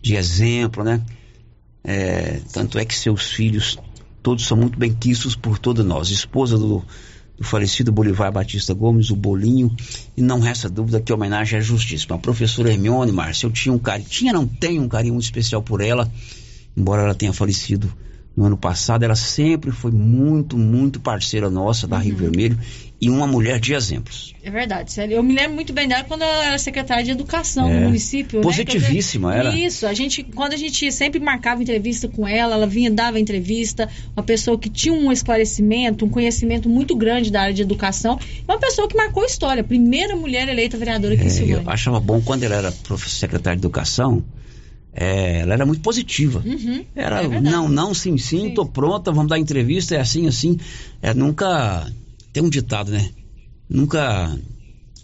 [0.00, 1.02] de exemplo, né?
[1.82, 3.76] É, tanto é que seus filhos
[4.22, 6.10] todos são muito bem quistos por todos nós.
[6.10, 6.84] Esposa do,
[7.36, 9.74] do falecido Bolivar Batista Gomes, o Bolinho,
[10.16, 12.16] e não resta dúvida que a homenagem é justíssima.
[12.16, 15.62] A professora Hermione, Márcia, eu tinha um carinho, tinha não tenho um carinho muito especial
[15.62, 16.10] por ela,
[16.76, 17.92] embora ela tenha falecido
[18.40, 22.58] no ano passado, ela sempre foi muito, muito parceira nossa da Rio Vermelho
[22.98, 24.34] e uma mulher de exemplos.
[24.42, 25.16] É verdade, Célia.
[25.16, 27.74] Eu me lembro muito bem dela quando ela era secretária de educação É.
[27.80, 28.40] no município.
[28.40, 29.34] Positivíssima, né?
[29.34, 29.66] Quer dizer, era.
[29.66, 33.90] Isso, a gente, quando a gente sempre marcava entrevista com ela, ela vinha, dava entrevista,
[34.16, 38.18] uma pessoa que tinha um esclarecimento, um conhecimento muito grande da área de educação,
[38.48, 41.62] uma pessoa que marcou história, primeira mulher eleita vereadora aqui em É, Silvânia.
[41.62, 42.72] eu achava bom quando ela era
[43.06, 44.24] secretária de educação,
[44.92, 46.42] é, ela era muito positiva.
[46.44, 50.58] Uhum, Era é não, não, sim, sim, tô pronta, vamos dar entrevista, é assim, assim.
[51.00, 51.90] É, nunca.
[52.32, 53.10] Tem um ditado, né?
[53.68, 54.36] Nunca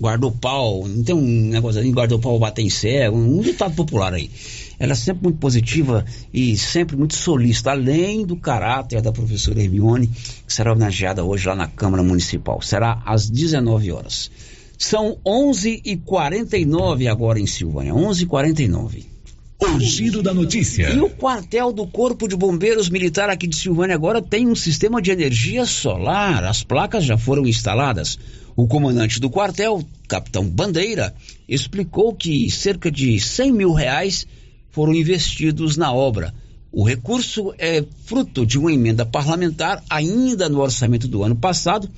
[0.00, 4.12] guardou pau, não tem um negócio assim, guardou pau bater em cego, um ditado popular
[4.12, 4.30] aí.
[4.78, 10.08] Ela é sempre muito positiva e sempre muito solista, além do caráter da professora Hermione,
[10.46, 12.60] que será homenageada hoje lá na Câmara Municipal.
[12.60, 14.30] Será às 19 horas.
[14.76, 19.15] São 11h49 agora em Silvânia, 11h49.
[19.58, 20.90] O giro da notícia.
[20.90, 25.00] E o quartel do Corpo de Bombeiros Militar aqui de Silvânia agora tem um sistema
[25.00, 26.44] de energia solar.
[26.44, 28.18] As placas já foram instaladas.
[28.54, 31.14] O comandante do quartel, capitão Bandeira,
[31.48, 34.26] explicou que cerca de 100 mil reais
[34.70, 36.34] foram investidos na obra.
[36.70, 41.88] O recurso é fruto de uma emenda parlamentar ainda no orçamento do ano passado,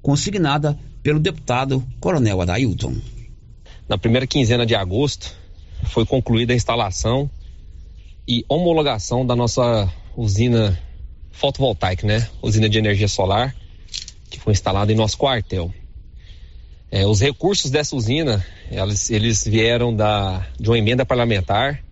[0.00, 2.94] consignada pelo deputado Coronel Adailton.
[3.88, 5.34] Na primeira quinzena de agosto
[5.84, 7.30] foi concluída a instalação
[8.26, 10.78] e homologação da nossa usina
[11.32, 12.28] fotovoltaica, né?
[12.42, 13.54] Usina de energia solar,
[14.30, 15.72] que foi instalada em nosso quartel.
[16.90, 21.82] É, os recursos dessa usina, eles, vieram da, de uma emenda parlamentar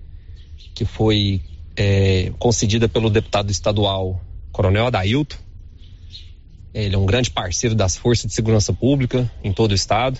[0.74, 1.40] que foi
[1.76, 4.20] é, concedida pelo deputado estadual
[4.52, 5.36] Coronel Adailton.
[6.74, 10.18] Ele é um grande parceiro das forças de segurança pública em todo o estado.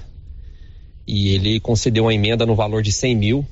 [1.06, 3.46] E ele concedeu uma emenda no valor de 100 mil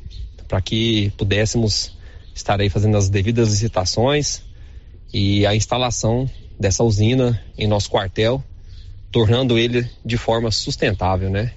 [0.48, 1.96] para que pudéssemos
[2.34, 4.42] estar aí fazendo as devidas licitações
[5.12, 8.42] e a instalação dessa usina em nosso quartel
[9.16, 11.52] tornando ele de forma sustentável, né?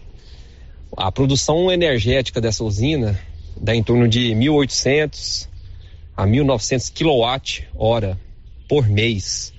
[0.95, 3.19] A produção energética dessa usina
[3.59, 5.49] dá em torno de 1.800
[6.15, 8.17] a 1.900 kWh
[8.65, 9.53] por mês,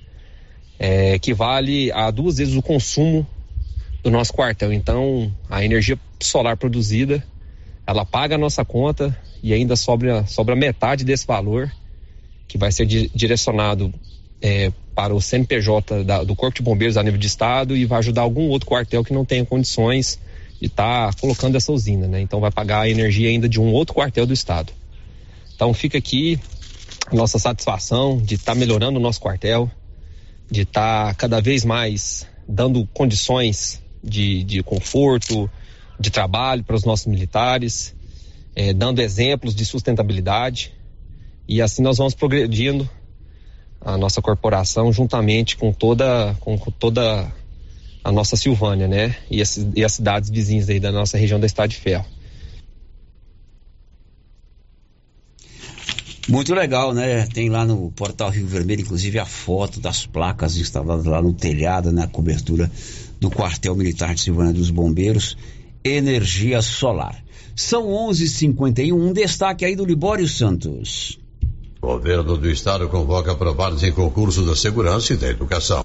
[0.78, 3.26] é, equivale a duas vezes o consumo
[4.02, 4.72] do nosso quartel.
[4.72, 7.22] Então, a energia solar produzida,
[7.90, 11.70] ela paga a nossa conta e ainda sobra, sobra metade desse valor
[12.46, 13.92] que vai ser di direcionado
[14.40, 17.98] é, para o CNPJ da, do Corpo de Bombeiros a nível de estado e vai
[17.98, 20.20] ajudar algum outro quartel que não tenha condições
[20.60, 22.20] de estar tá colocando essa usina, né?
[22.20, 24.72] Então vai pagar a energia ainda de um outro quartel do estado.
[25.56, 26.38] Então fica aqui
[27.12, 29.68] nossa satisfação de estar tá melhorando o nosso quartel,
[30.48, 35.50] de estar tá cada vez mais dando condições de, de conforto,
[36.00, 37.94] de trabalho para os nossos militares,
[38.56, 40.72] é, dando exemplos de sustentabilidade.
[41.46, 42.88] E assim nós vamos progredindo
[43.80, 47.30] a nossa corporação juntamente com toda, com, toda
[48.02, 49.14] a nossa Silvânia, né?
[49.30, 52.06] E as, e as cidades vizinhas aí da nossa região da Estado de Ferro.
[56.28, 57.26] Muito legal, né?
[57.26, 61.92] Tem lá no portal Rio Vermelho, inclusive, a foto das placas instaladas lá no telhado,
[61.92, 62.70] na cobertura
[63.18, 65.36] do quartel militar de Silvânia dos Bombeiros.
[65.84, 67.22] Energia solar.
[67.56, 68.92] São 11:51.
[68.92, 71.18] Um destaque aí do Libório Santos.
[71.80, 75.84] Governo do Estado convoca aprovados em concurso da segurança e da educação.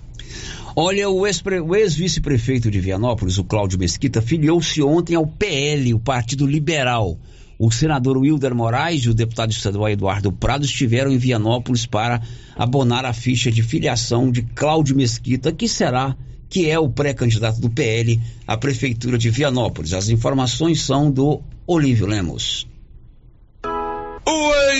[0.75, 7.17] Olha, o ex-vice-prefeito de Vianópolis, o Cláudio Mesquita, filiou-se ontem ao PL, o Partido Liberal.
[7.57, 12.21] O senador Wilder Moraes e o deputado estadual Eduardo Prado estiveram em Vianópolis para
[12.57, 16.17] abonar a ficha de filiação de Cláudio Mesquita, que será,
[16.49, 19.93] que é o pré-candidato do PL à prefeitura de Vianópolis.
[19.93, 22.67] As informações são do Olívio Lemos.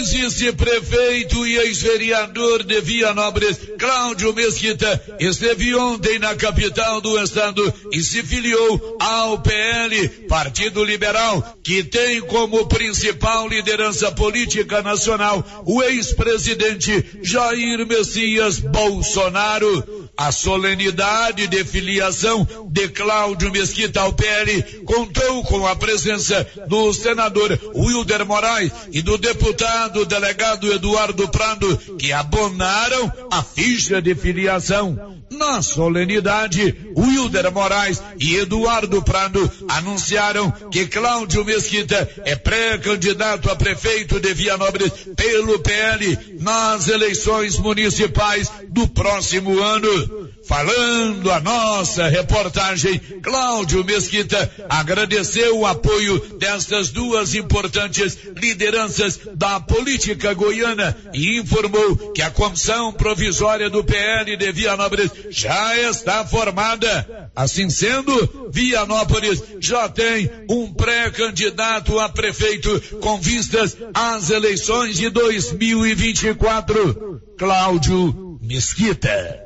[0.06, 8.04] O ex-vice-prefeito e ex-vereador de Vianópolis, Cláudio Mesquita, esteve ontem na capital do estado e
[8.04, 17.04] se filiou ao PL, Partido Liberal, que tem como principal liderança política nacional o ex-presidente
[17.24, 20.06] Jair Messias Bolsonaro.
[20.18, 27.60] A solenidade de filiação de Cláudio Mesquita ao PL contou com a presença do senador
[27.76, 35.16] Wilder Moraes e do deputado delegado Eduardo Prado, que abonaram a ficha de filiação.
[35.30, 44.20] Na solenidade, Wilder Moraes e Eduardo Prado anunciaram que Cláudio Mesquita é pré-candidato a prefeito
[44.20, 50.30] de Vianópolis pelo PL nas eleições municipais do próximo ano.
[50.48, 60.36] Falando a nossa reportagem, Cláudio Mesquita agradeceu o apoio destas duas importantes lideranças da política
[60.36, 67.32] goiana e informou que a comissão provisória do PL de Vianópolis já está formada.
[67.36, 77.22] Assim sendo, Vianópolis já tem um pré-candidato a prefeito com vistas às eleições de 2024.
[77.36, 79.45] Cláudio Mesquita.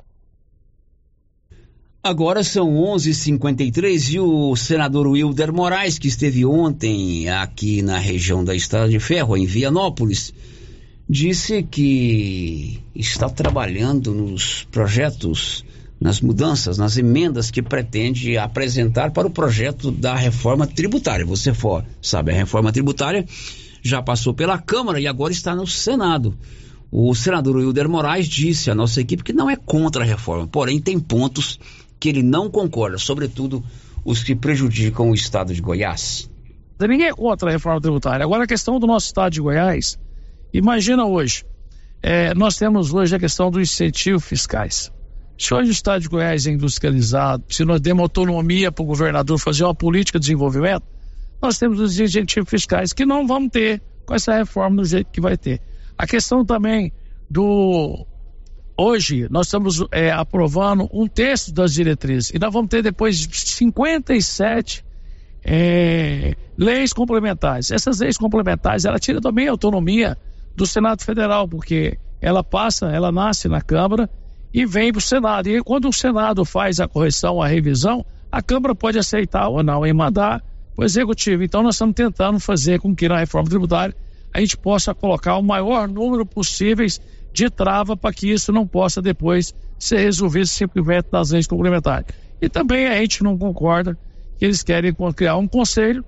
[2.02, 8.56] Agora são 11:53 e o senador Wilder Moraes, que esteve ontem aqui na região da
[8.56, 10.34] Estrada de Ferro, em Vianópolis,
[11.10, 15.66] disse que está trabalhando nos projetos,
[16.00, 21.26] nas mudanças, nas emendas que pretende apresentar para o projeto da reforma tributária.
[21.26, 23.26] Você for, sabe, a reforma tributária
[23.84, 26.34] já passou pela Câmara e agora está no Senado.
[26.90, 30.80] O senador Wilder Moraes disse à nossa equipe que não é contra a reforma, porém
[30.80, 31.60] tem pontos
[32.00, 33.64] que ele não concorda, sobretudo
[34.06, 36.30] os que prejudicam o estado de Goiás?
[36.80, 38.24] Ninguém é contra a reforma tributária.
[38.24, 40.00] Agora, a questão do nosso estado de Goiás,
[40.54, 41.46] imagina hoje,
[42.02, 44.92] é, nós temos hoje a questão dos incentivos fiscais.
[45.38, 49.38] Se hoje o estado de Goiás é industrializado, se nós demos autonomia para o governador
[49.38, 50.84] fazer uma política de desenvolvimento,
[51.42, 55.22] nós temos os incentivos fiscais que não vamos ter com essa reforma do jeito que
[55.22, 55.62] vai ter.
[55.98, 56.92] A questão também
[57.30, 58.06] do
[58.82, 64.86] Hoje, nós estamos é, aprovando um terço das diretrizes e nós vamos ter depois 57
[65.44, 67.72] é, leis complementares.
[67.72, 70.18] Essas leis complementares, ela tira também a autonomia
[70.56, 74.10] do Senado Federal, porque ela passa, ela nasce na Câmara
[74.54, 75.50] e vem para o Senado.
[75.50, 79.86] E quando o Senado faz a correção, a revisão, a Câmara pode aceitar ou não
[79.86, 80.42] e mandar
[80.74, 81.44] para o Executivo.
[81.44, 83.94] Então nós estamos tentando fazer com que na reforma tributária
[84.34, 87.02] a gente possa colocar o maior número possíveis
[87.34, 92.08] de trava para que isso não possa depois ser resolvido simplesmente nas leis complementares.
[92.42, 93.98] E também a gente não concorda
[94.38, 96.04] que eles querem criar um conselho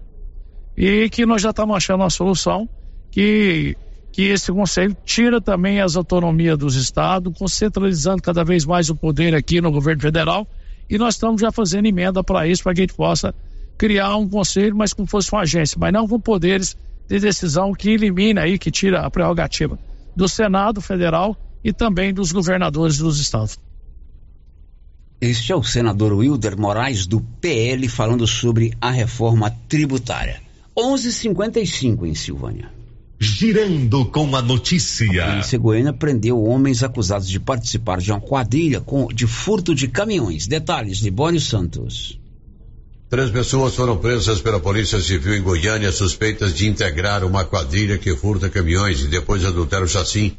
[0.75, 2.67] e que nós já estamos achando uma solução
[3.09, 3.75] que
[4.13, 9.33] que esse conselho tira também as autonomias dos estados, concentralizando cada vez mais o poder
[9.33, 10.45] aqui no governo federal,
[10.89, 13.33] e nós estamos já fazendo emenda para isso, para que a gente possa
[13.77, 16.75] criar um conselho, mas como fosse uma agência, mas não com poderes
[17.07, 19.79] de decisão que elimina aí, que tira a prerrogativa
[20.15, 23.57] do Senado Federal e também dos governadores dos estados.
[25.19, 30.41] Este é o senador Wilder Moraes do PL falando sobre a reforma tributária.
[30.75, 32.71] 11:55 em Silvânia.
[33.19, 35.23] Girando com a notícia.
[35.23, 39.87] A polícia goiana prendeu homens acusados de participar de uma quadrilha com, de furto de
[39.87, 40.47] caminhões.
[40.47, 42.19] Detalhes de Bônio Santos.
[43.11, 48.15] Três pessoas foram presas pela Polícia Civil em Goiânia suspeitas de integrar uma quadrilha que
[48.15, 50.37] furta caminhões e depois adultera o chassi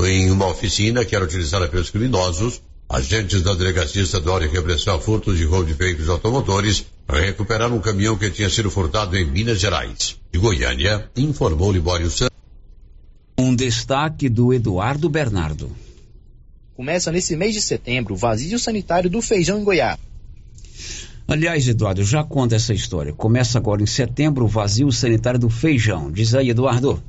[0.00, 2.62] em uma oficina que era utilizada pelos criminosos.
[2.88, 7.80] Agentes da Delegacia Estadual de Repressão a Furtos de Roubo de Veículos Automotores recuperaram um
[7.80, 10.18] caminhão que tinha sido furtado em Minas Gerais.
[10.32, 12.34] De Goiânia, informou Libório Santos.
[13.36, 15.70] Um destaque do Eduardo Bernardo.
[16.74, 19.98] Começa nesse mês de setembro o vazio sanitário do feijão em Goiás.
[21.26, 23.12] Aliás, Eduardo, já conto essa história.
[23.12, 26.12] Começa agora em setembro o vazio sanitário do feijão.
[26.12, 27.02] Diz aí, Eduardo.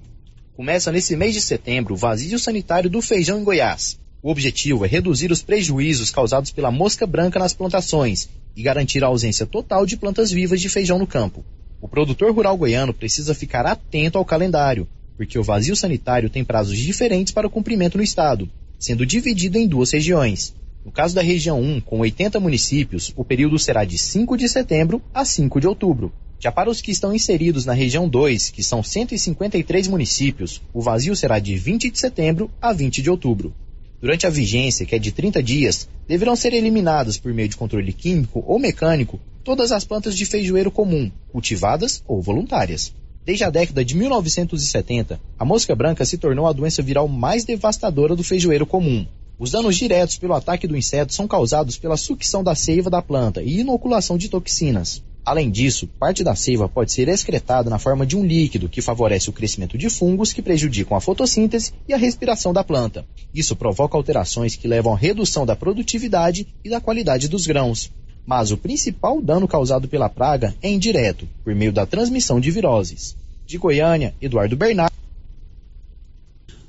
[0.55, 3.99] Começa nesse mês de setembro o vazio sanitário do feijão em Goiás.
[4.24, 9.07] O objetivo é reduzir os prejuízos causados pela mosca branca nas plantações e garantir a
[9.07, 11.43] ausência total de plantas vivas de feijão no campo.
[11.82, 14.88] O produtor rural goiano precisa ficar atento ao calendário,
[15.18, 18.49] porque o vazio sanitário tem prazos diferentes para o cumprimento no estado,
[18.80, 20.55] sendo dividido em duas regiões.
[20.86, 25.02] No caso da região 1, com 80 municípios, o período será de 5 de setembro
[25.12, 26.14] a 5 de outubro.
[26.40, 31.16] Já para os que estão inseridos na região 2, que são 153 municípios, o vazio
[31.16, 33.52] será de 20 de setembro a 20 de outubro.
[34.00, 37.92] Durante a vigência, que é de 30 dias, deverão ser eliminadas por meio de controle
[37.92, 42.94] químico ou mecânico todas as plantas de feijoeiro comum, cultivadas ou voluntárias.
[43.26, 48.16] Desde a década de 1970, a mosca branca se tornou a doença viral mais devastadora
[48.16, 49.08] do feijoeiro comum.
[49.38, 53.44] Os danos diretos pelo ataque do inseto são causados pela sucção da seiva da planta
[53.44, 55.04] e inoculação de toxinas.
[55.26, 59.30] Além disso, parte da seiva pode ser excretada na forma de um líquido que favorece
[59.30, 63.06] o crescimento de fungos que prejudicam a fotossíntese e a respiração da planta.
[63.34, 67.92] Isso provoca alterações que levam à redução da produtividade e da qualidade dos grãos.
[68.26, 73.18] Mas o principal dano causado pela praga é indireto, por meio da transmissão de viroses.
[73.46, 74.95] De Goiânia, Eduardo Bernardo.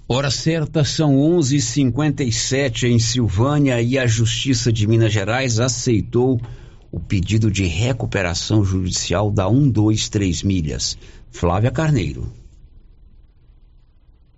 [0.09, 6.41] Hora certa são 11:57 em Silvânia e a Justiça de Minas Gerais aceitou
[6.93, 10.97] o pedido de recuperação judicial da 123 milhas.
[11.29, 12.33] Flávia Carneiro.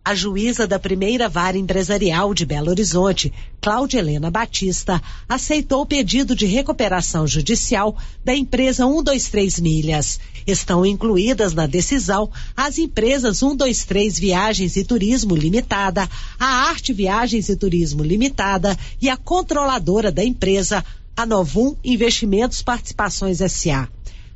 [0.09, 3.31] A juíza da primeira vara empresarial de Belo Horizonte,
[3.61, 7.95] Cláudia Helena Batista, aceitou o pedido de recuperação judicial
[8.25, 10.19] da empresa 123 Milhas.
[10.47, 16.09] Estão incluídas na decisão as empresas 123 Viagens e Turismo Limitada,
[16.41, 20.83] a Arte Viagens e Turismo Limitada e a controladora da empresa,
[21.15, 23.87] a Novum Investimentos Participações SA.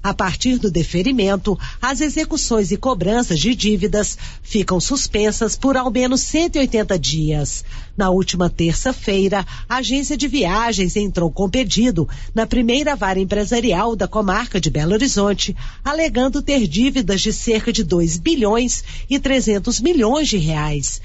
[0.02, 6.22] A partir do deferimento, as execuções e cobranças de dívidas ficam suspensas por ao menos
[6.22, 7.64] 180 dias.
[7.96, 14.08] Na última terça-feira, a agência de viagens entrou com pedido na primeira vara empresarial da
[14.08, 20.28] comarca de Belo Horizonte, alegando ter dívidas de cerca de 2 bilhões e 300 milhões
[20.28, 21.00] de reais.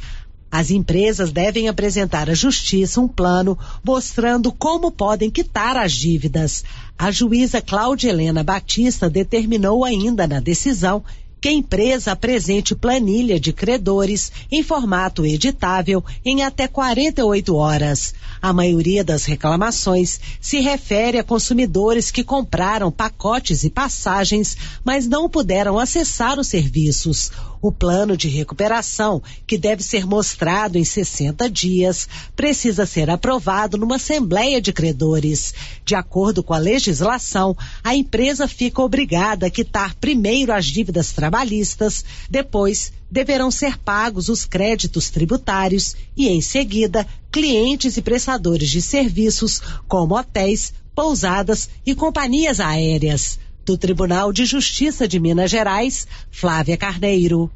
[0.52, 6.64] As empresas devem apresentar à Justiça um plano mostrando como podem quitar as dívidas.
[6.98, 11.04] A juíza Cláudia Helena Batista determinou ainda na decisão
[11.39, 18.14] que a empresa apresente planilha de credores em formato editável em até 48 horas.
[18.41, 25.30] A maioria das reclamações se refere a consumidores que compraram pacotes e passagens, mas não
[25.30, 27.32] puderam acessar os serviços.
[27.62, 33.95] O plano de recuperação, que deve ser mostrado em 60 dias, precisa ser aprovado numa
[33.95, 35.53] assembleia de credores.
[35.84, 42.05] De acordo com a legislação, a empresa fica obrigada a quitar primeiro as dívidas trabalhistas,
[42.30, 49.62] depois deverão ser pagos os créditos tributários e, em seguida, clientes e prestadores de serviços,
[49.88, 53.39] como hotéis, pousadas e companhias aéreas.
[53.68, 57.51] Do Tribunal de Justiça de Minas Gerais, Flávia Carneiro.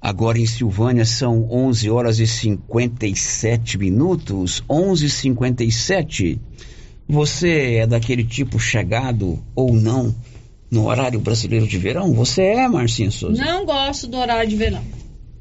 [0.00, 4.60] Agora em Silvânia são 11 horas e 57 minutos.
[4.68, 6.36] 11:57.
[7.08, 10.12] Você é daquele tipo chegado ou não
[10.68, 12.12] no horário brasileiro de verão?
[12.12, 13.40] Você é, Marcinho Souza?
[13.40, 14.82] Não gosto do horário de verão.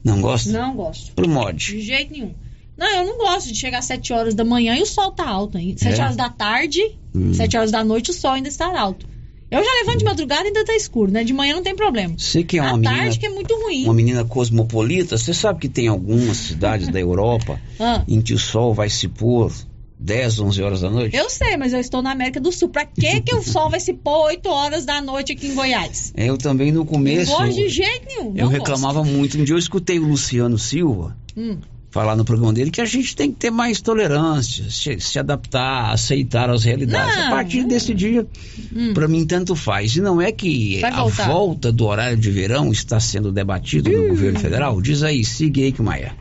[0.03, 0.51] Não gosta?
[0.51, 1.13] Não gosto.
[1.13, 1.57] Pro mod.
[1.57, 2.31] De jeito nenhum.
[2.77, 5.27] Não, eu não gosto de chegar às 7 horas da manhã e o sol tá
[5.27, 5.79] alto ainda.
[5.79, 6.03] 7 É?
[6.03, 6.79] horas da tarde,
[7.15, 7.33] Hum.
[7.33, 9.07] 7 horas da noite, o sol ainda está alto.
[9.49, 11.23] Eu já levanto de madrugada e ainda tá escuro, né?
[11.23, 12.15] De manhã não tem problema.
[12.17, 13.83] Você que é uma à menina, tarde que é muito ruim.
[13.85, 18.03] uma menina cosmopolita, você sabe que tem algumas cidades da Europa Ah.
[18.07, 19.51] em que o sol vai se pôr
[19.99, 21.15] 10, 11 horas da noite?
[21.15, 22.69] Eu sei, mas eu estou na América do Sul.
[22.69, 26.11] Pra que que o sol vai se pôr 8 horas da noite aqui em Goiás?
[26.17, 27.31] Eu também no começo.
[27.31, 28.33] não gosto de jeito nenhum.
[28.35, 29.37] Eu reclamava muito.
[29.39, 31.37] Um dia eu escutei o Luciano Silva gosto.
[31.37, 31.57] Hum.
[31.95, 35.93] Falar no programa dele que a gente tem que ter mais tolerância, se, se adaptar,
[35.93, 37.15] aceitar as realidades.
[37.15, 38.27] Não, a partir desse dia,
[38.75, 38.93] Hum.
[38.93, 39.95] pra mim, tanto faz.
[39.95, 41.27] E não é que Vai a voltar.
[41.29, 44.81] volta do horário de verão está sendo debatido no governo federal?
[44.81, 46.13] Diz aí, siga aí que Maia.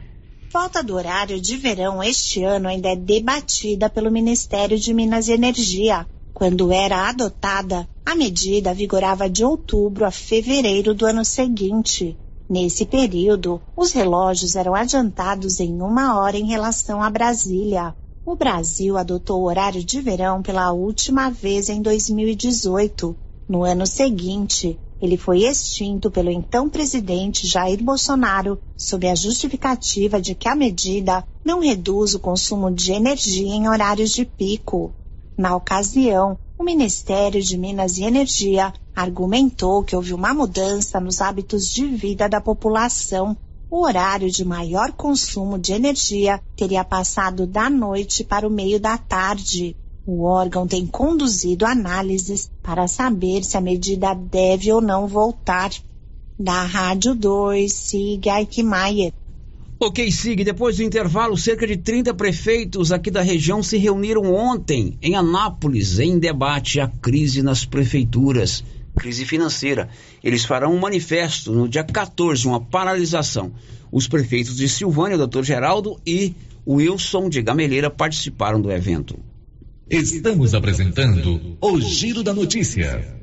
[0.53, 5.33] Volta do horário de verão este ano ainda é debatida pelo Ministério de Minas e
[5.33, 6.07] Energia.
[6.33, 12.17] Quando era adotada, a medida vigorava de outubro a fevereiro do ano seguinte.
[12.49, 17.95] Nesse período, os relógios eram adiantados em uma hora em relação a Brasília.
[18.25, 23.17] O Brasil adotou o horário de verão pela última vez em 2018.
[23.49, 30.35] No ano seguinte, ele foi extinto pelo então presidente Jair Bolsonaro, sob a justificativa de
[30.35, 34.93] que a medida não reduz o consumo de energia em horários de pico.
[35.37, 41.67] Na ocasião, o Ministério de Minas e Energia argumentou que houve uma mudança nos hábitos
[41.67, 43.37] de vida da população.
[43.69, 48.97] O horário de maior consumo de energia teria passado da noite para o meio da
[48.97, 49.77] tarde.
[50.07, 55.71] O órgão tem conduzido análises para saber se a medida deve ou não voltar.
[56.39, 59.13] Da Rádio 2, siga Aikmaier.
[59.87, 64.97] Ok, Sig, depois do intervalo, cerca de 30 prefeitos aqui da região se reuniram ontem
[65.03, 68.65] em Anápolis em debate à crise nas prefeituras,
[68.97, 69.91] crise financeira.
[70.23, 73.53] Eles farão um manifesto no dia 14, uma paralisação.
[73.93, 75.43] Os prefeitos de Silvânia, o.
[75.43, 76.35] Geraldo e
[76.67, 79.19] Wilson de Gameleira participaram do evento.
[79.91, 83.23] Estamos apresentando o Giro da Notícia.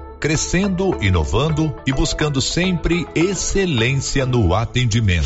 [0.21, 5.25] crescendo, inovando e buscando sempre excelência no atendimento.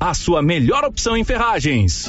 [0.00, 2.08] a sua melhor opção em ferragens.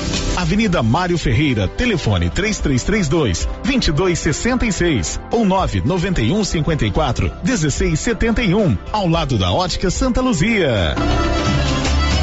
[0.35, 10.21] Avenida Mário Ferreira, telefone 3332 2266 ou 991 54 1671, ao lado da Ótica Santa
[10.21, 10.95] Luzia.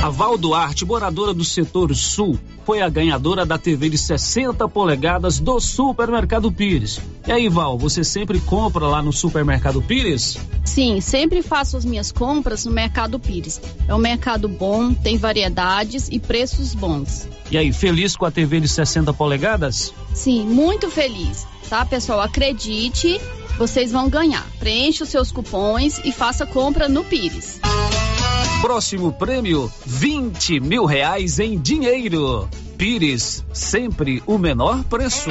[0.02, 2.38] A Val Duarte, moradora do setor sul,
[2.68, 7.00] foi a ganhadora da TV de 60 polegadas do Supermercado Pires.
[7.26, 10.36] E aí, Val, você sempre compra lá no Supermercado Pires?
[10.66, 13.58] Sim, sempre faço as minhas compras no Mercado Pires.
[13.88, 17.26] É um mercado bom, tem variedades e preços bons.
[17.50, 19.94] E aí, feliz com a TV de 60 polegadas?
[20.12, 21.46] Sim, muito feliz.
[21.70, 22.20] Tá, pessoal?
[22.20, 23.18] Acredite,
[23.56, 24.46] vocês vão ganhar.
[24.58, 27.58] Preencha os seus cupons e faça compra no Pires.
[28.60, 32.48] Próximo prêmio: 20 mil reais em dinheiro.
[32.76, 35.30] Pires, sempre o menor preço.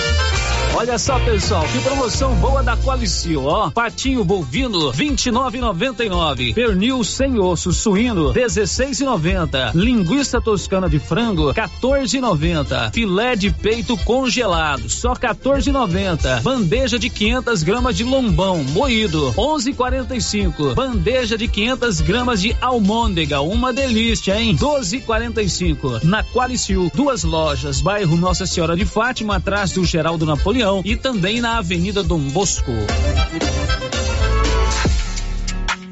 [0.73, 3.69] Olha só, pessoal, que promoção boa da Qualicil, ó.
[3.69, 6.53] Patinho bovino, 29,99.
[6.53, 9.75] Pernil sem osso suíno, 16,90.
[9.75, 12.93] Linguiça toscana de frango, 14,90.
[12.93, 16.41] Filé de peito congelado, só 14,90.
[16.41, 20.73] Bandeja de 500 gramas de lombão moído, 11,45.
[20.73, 24.55] Bandeja de 500 gramas de almôndega, uma delícia, hein?
[24.55, 26.03] 12,45.
[26.03, 31.41] Na Qualicil, duas lojas, bairro Nossa Senhora de Fátima, atrás do Geraldo Napoleão e também
[31.41, 32.71] na Avenida Dom Bosco.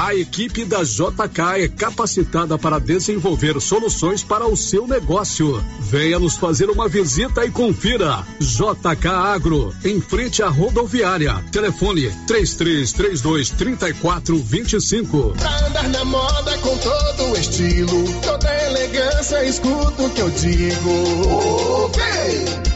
[0.00, 5.62] A equipe da JK é capacitada para desenvolver soluções para o seu negócio.
[5.78, 8.24] Venha nos fazer uma visita e confira.
[8.40, 11.44] JK Agro, em frente à rodoviária.
[11.52, 15.34] Telefone 3332 3425.
[15.38, 21.84] Pra andar na moda com todo o estilo, toda elegância, escuta o que eu digo.
[21.84, 22.02] Ok!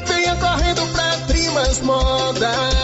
[0.06, 2.83] Venha correndo pra Trimas Modas.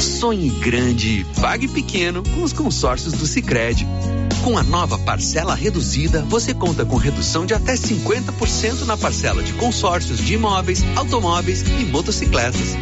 [0.00, 3.86] Sonhe grande, pague pequeno com os consórcios do Sicredi.
[4.44, 9.52] Com a nova parcela reduzida, você conta com redução de até 50% na parcela de
[9.54, 12.76] consórcios de imóveis, automóveis e motocicletas.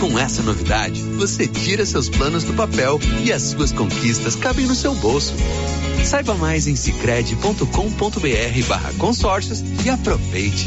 [0.00, 4.74] Com essa novidade, você tira seus planos do papel e as suas conquistas cabem no
[4.74, 5.34] seu bolso.
[6.04, 7.66] Saiba mais em cicred.com.br
[8.68, 10.66] barra consórcios e aproveite.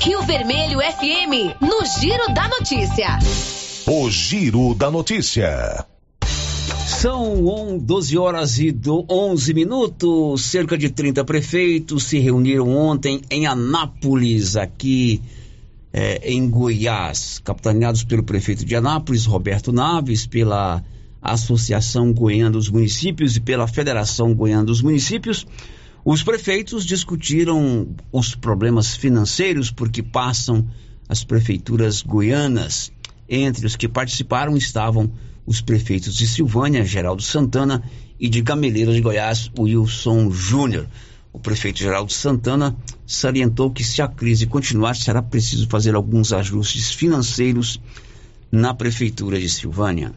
[0.00, 3.18] Rio Vermelho FM, no Giro da Notícia.
[3.86, 5.84] O Giro da Notícia.
[6.86, 8.74] São 12 horas e
[9.08, 10.42] 11 minutos.
[10.42, 15.20] Cerca de 30 prefeitos se reuniram ontem em Anápolis, aqui
[15.92, 20.82] é, em Goiás, capitaneados pelo prefeito de Anápolis, Roberto Naves, pela
[21.20, 25.46] Associação Goiana dos Municípios e pela Federação Goiana dos Municípios.
[26.10, 30.66] Os prefeitos discutiram os problemas financeiros porque passam
[31.06, 32.90] as prefeituras goianas.
[33.28, 35.12] Entre os que participaram estavam
[35.44, 37.82] os prefeitos de Silvânia, Geraldo Santana,
[38.18, 40.88] e de Gameleiras de Goiás, Wilson Júnior.
[41.30, 42.74] O prefeito Geraldo Santana
[43.06, 47.78] salientou que se a crise continuar, será preciso fazer alguns ajustes financeiros
[48.50, 50.14] na prefeitura de Silvânia.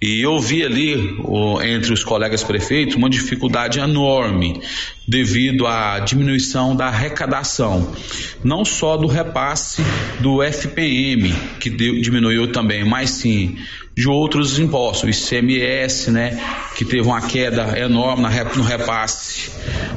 [0.00, 1.18] E eu vi ali,
[1.64, 4.60] entre os colegas prefeitos, uma dificuldade enorme
[5.06, 7.94] devido à diminuição da arrecadação,
[8.42, 9.82] não só do repasse
[10.20, 13.56] do FPM, que diminuiu também, mas sim
[13.96, 16.38] de outros impostos, ICMS, né,
[16.76, 18.24] que teve uma queda enorme
[18.54, 19.50] no repasse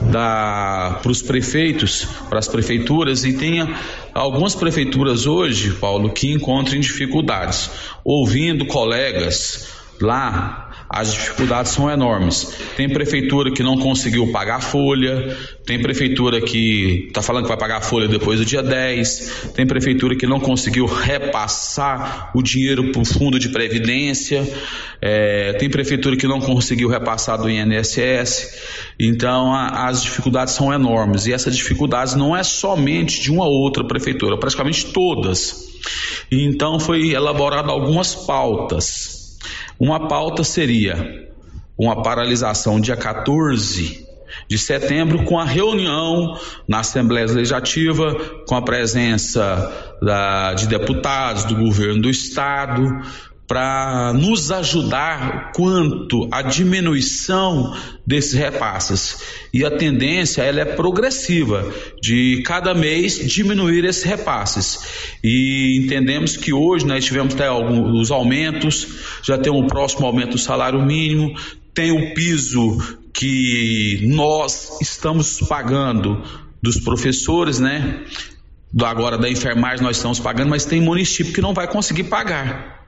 [0.09, 3.67] para os prefeitos, para as prefeituras, e tem
[4.13, 7.69] algumas prefeituras hoje, Paulo, que encontram dificuldades.
[8.01, 9.67] Ouvindo colegas
[9.99, 12.51] lá, as dificuldades são enormes.
[12.75, 17.57] Tem prefeitura que não conseguiu pagar a folha, tem prefeitura que está falando que vai
[17.57, 22.91] pagar a folha depois do dia 10, tem prefeitura que não conseguiu repassar o dinheiro
[22.91, 24.47] para o fundo de previdência,
[24.99, 28.57] é, tem prefeitura que não conseguiu repassar do INSS.
[28.99, 33.83] Então a, as dificuldades são enormes e essas dificuldades não é somente de uma outra
[33.83, 35.69] prefeitura, praticamente todas.
[36.31, 39.18] Então foi elaborado algumas pautas
[39.79, 41.29] uma pauta seria
[41.77, 44.05] uma paralisação dia 14
[44.47, 46.37] de setembro com a reunião
[46.67, 48.13] na Assembleia Legislativa
[48.47, 53.01] com a presença da, de deputados do governo do estado
[53.49, 59.23] para nos ajudar quanto à diminuição desses repasses.
[59.51, 61.67] E a tendência ela é progressiva,
[61.99, 65.17] de cada mês diminuir esses repasses.
[65.23, 68.87] E entendemos que hoje nós tivemos até alguns aumentos,
[69.23, 71.35] já tem um próximo aumento do salário mínimo,
[71.73, 72.77] tem o piso
[73.11, 76.21] que nós estamos pagando
[76.61, 78.03] dos professores, né?
[78.79, 82.78] Agora da enfermagem nós estamos pagando, mas tem município que não vai conseguir pagar.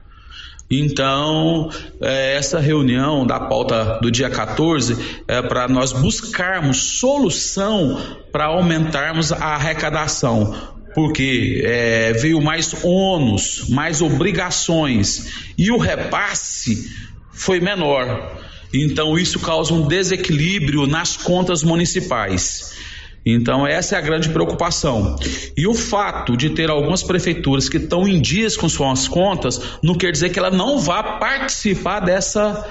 [0.74, 1.68] Então,
[2.00, 4.96] é, essa reunião da pauta do dia 14
[5.28, 8.00] é para nós buscarmos solução
[8.32, 10.56] para aumentarmos a arrecadação,
[10.94, 16.90] porque é, veio mais ônus, mais obrigações e o repasse
[17.34, 18.40] foi menor.
[18.72, 22.71] Então, isso causa um desequilíbrio nas contas municipais.
[23.24, 25.16] Então, essa é a grande preocupação.
[25.56, 29.94] E o fato de ter algumas prefeituras que estão em dias com suas contas, não
[29.94, 32.68] quer dizer que ela não vá participar dessa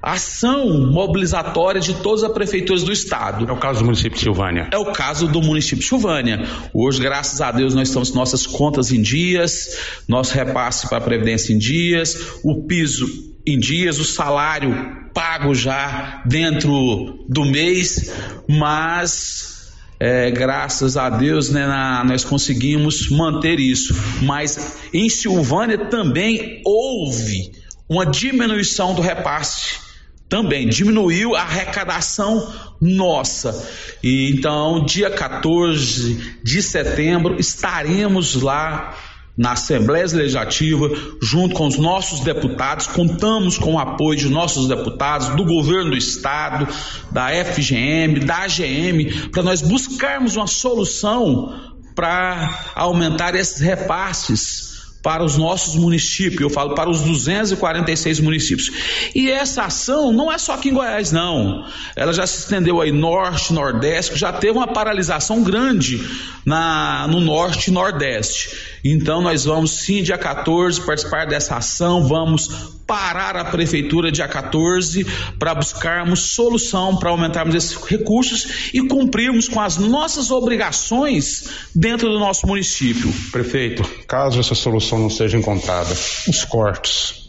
[0.00, 3.48] ação mobilizatória de todas as prefeituras do estado.
[3.48, 4.68] É o caso do município de Silvânia.
[4.70, 6.46] É o caso do município de Silvânia.
[6.72, 9.76] Hoje, graças a Deus, nós estamos com nossas contas em dias,
[10.06, 13.06] nosso repasse para a Previdência em dias, o piso
[13.44, 18.12] em dias, o salário pago já dentro do mês,
[18.46, 19.57] mas
[20.00, 23.94] é, graças a Deus né, na, nós conseguimos manter isso.
[24.22, 27.52] Mas em Silvânia também houve
[27.88, 29.88] uma diminuição do repasse
[30.28, 33.66] também diminuiu a arrecadação nossa.
[34.02, 38.94] E então, dia 14 de setembro, estaremos lá
[39.38, 40.90] na Assembleia Legislativa,
[41.22, 45.96] junto com os nossos deputados, contamos com o apoio de nossos deputados, do governo do
[45.96, 46.66] estado,
[47.12, 51.54] da FGM, da AGM, para nós buscarmos uma solução
[51.94, 54.67] para aumentar esses repasses
[55.02, 58.70] para os nossos municípios, eu falo para os 246 municípios.
[59.14, 61.64] E essa ação não é só aqui em Goiás, não.
[61.94, 66.04] Ela já se estendeu aí norte, nordeste, já teve uma paralisação grande
[66.44, 68.50] na, no norte e nordeste.
[68.84, 75.06] Então nós vamos sim, dia 14, participar dessa ação, vamos parar a prefeitura dia 14
[75.38, 82.18] para buscarmos solução para aumentarmos esses recursos e cumprirmos com as nossas obrigações dentro do
[82.18, 83.12] nosso município.
[83.30, 85.92] Prefeito, caso essa solução não seja encontrada,
[86.26, 87.28] os cortes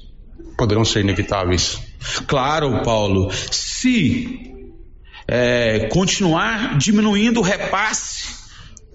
[0.57, 1.77] poderão ser inevitáveis.
[2.25, 3.29] Claro, Paulo.
[3.51, 4.53] Se
[5.27, 8.27] é, continuar diminuindo o repasse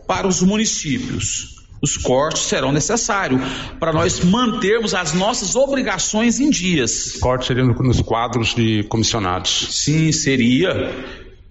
[0.06, 3.40] para os municípios, os cortes serão necessários
[3.78, 7.18] para nós mantermos as nossas obrigações em dias.
[7.20, 9.68] Cortes seriam nos quadros de comissionados?
[9.70, 10.92] Sim, seria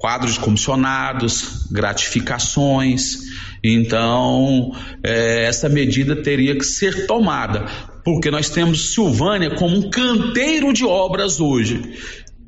[0.04, 3.20] quadros de comissionados, gratificações.
[3.64, 7.66] Então, é, essa medida teria que ser tomada,
[8.04, 11.82] porque nós temos Silvânia como um canteiro de obras hoje.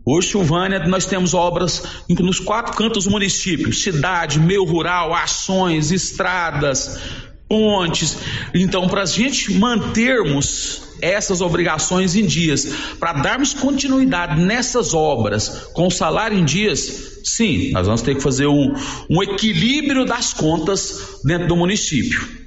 [0.06, 7.00] Hoje, Silvânia, nós temos obras nos quatro cantos do município: cidade, meio rural, ações, estradas,
[7.48, 8.18] pontes.
[8.54, 12.66] Então, para a gente mantermos essas obrigações em dias,
[13.00, 18.48] para darmos continuidade nessas obras com salário em dias, sim, nós vamos ter que fazer
[18.48, 18.74] um,
[19.10, 22.46] um equilíbrio das contas dentro do município.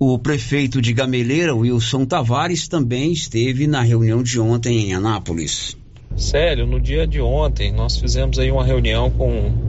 [0.00, 5.76] O prefeito de Gameleira, Wilson Tavares, também esteve na reunião de ontem em Anápolis.
[6.16, 9.67] Sério, no dia de ontem nós fizemos aí uma reunião com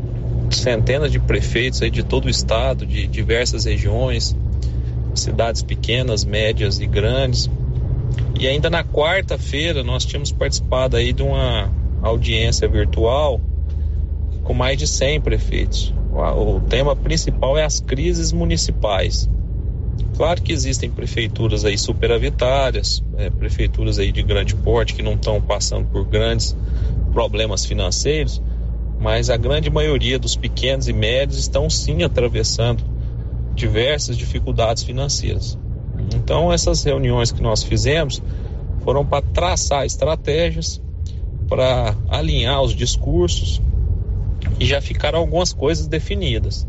[0.57, 4.35] centenas de prefeitos aí de todo o estado, de diversas regiões,
[5.13, 7.49] cidades pequenas, médias e grandes.
[8.39, 11.71] E ainda na quarta-feira nós tínhamos participado aí de uma
[12.01, 13.41] audiência virtual
[14.43, 15.93] com mais de 100 prefeitos.
[16.11, 19.29] O tema principal é as crises municipais.
[20.17, 25.41] Claro que existem prefeituras aí superavitárias, é, prefeituras aí de grande porte que não estão
[25.41, 26.57] passando por grandes
[27.13, 28.41] problemas financeiros,
[28.99, 32.83] mas a grande maioria dos pequenos e médios estão sim atravessando
[33.55, 35.57] diversas dificuldades financeiras.
[36.15, 38.21] Então, essas reuniões que nós fizemos
[38.83, 40.81] foram para traçar estratégias,
[41.47, 43.61] para alinhar os discursos
[44.59, 46.67] e já ficaram algumas coisas definidas.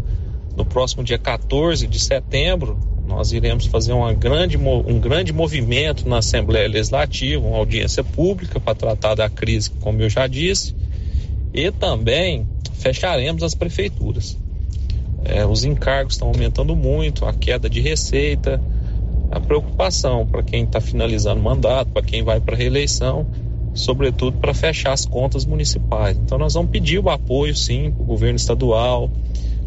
[0.57, 6.19] No próximo dia 14 de setembro, nós iremos fazer uma grande, um grande movimento na
[6.19, 10.75] Assembleia Legislativa, uma audiência pública para tratar da crise, como eu já disse,
[11.53, 14.39] e também fecharemos as prefeituras.
[15.25, 18.61] É, os encargos estão aumentando muito, a queda de receita,
[19.31, 23.27] a preocupação para quem está finalizando o mandato, para quem vai para a reeleição,
[23.75, 26.17] sobretudo para fechar as contas municipais.
[26.17, 29.11] Então nós vamos pedir o apoio sim para o governo estadual,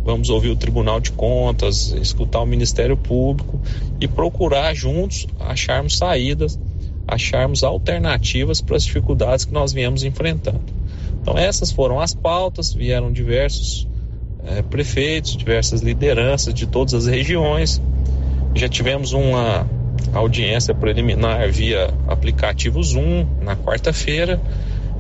[0.03, 3.61] vamos ouvir o Tribunal de Contas, escutar o Ministério Público
[4.01, 6.59] e procurar juntos acharmos saídas,
[7.07, 10.82] acharmos alternativas para as dificuldades que nós viemos enfrentando.
[11.23, 13.87] Então essas foram as pautas, vieram diversos
[14.45, 17.81] é, prefeitos, diversas lideranças de todas as regiões.
[18.53, 19.65] Já tivemos uma
[20.13, 24.39] audiência preliminar via aplicativo Zoom na quarta-feira.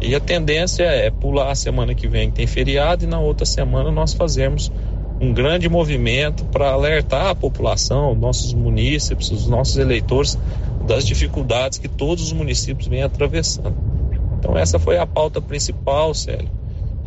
[0.01, 3.45] E a tendência é pular a semana que vem, que tem feriado, e na outra
[3.45, 4.71] semana nós fazermos
[5.19, 10.37] um grande movimento para alertar a população, nossos munícipes, os nossos eleitores,
[10.87, 13.75] das dificuldades que todos os municípios vêm atravessando.
[14.43, 16.51] Então essa foi a pauta principal, Célio.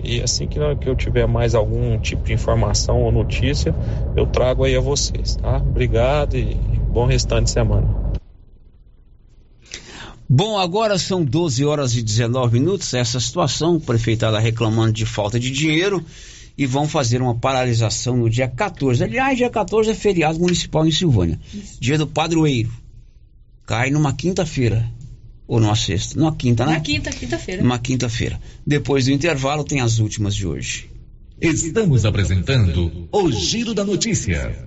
[0.02, 3.74] E assim que eu tiver mais algum tipo de informação ou notícia,
[4.16, 5.58] eu trago aí a vocês, tá?
[5.58, 6.54] Obrigado e
[6.88, 7.86] bom restante de semana.
[10.26, 12.94] Bom, agora são 12 horas e 19 minutos.
[12.94, 16.02] Essa situação, o prefeito está reclamando de falta de dinheiro
[16.56, 19.04] e vão fazer uma paralisação no dia 14.
[19.04, 21.38] Aliás, dia 14 é feriado municipal em Silvânia.
[21.52, 21.76] Isso.
[21.78, 22.72] Dia do padroeiro.
[23.66, 24.90] Cai numa quinta-feira.
[25.46, 26.18] Ou numa sexta?
[26.18, 26.72] Numa quinta, né?
[26.72, 27.62] Na quinta, quinta-feira.
[27.62, 28.40] Numa quinta-feira.
[28.66, 30.90] Depois do intervalo, tem as últimas de hoje.
[31.40, 34.66] Estamos apresentando o Giro da Notícia.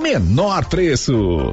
[0.00, 1.52] menor preço.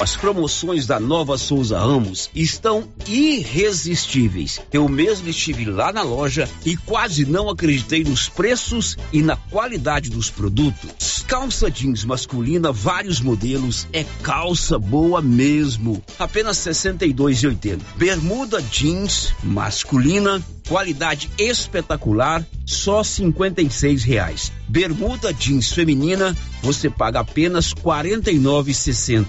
[0.00, 4.60] As promoções da Nova Souza Ramos estão irresistíveis.
[4.72, 10.10] Eu mesmo estive lá na loja e quase não acreditei nos preços e na qualidade
[10.10, 11.24] dos produtos.
[11.26, 16.02] Calça jeans masculina, vários modelos, é calça boa mesmo.
[16.18, 17.80] Apenas 62,80.
[17.96, 24.52] Bermuda jeans masculina, qualidade espetacular, só 56 reais.
[24.68, 29.26] Bermuda jeans feminina, você paga apenas 49,60.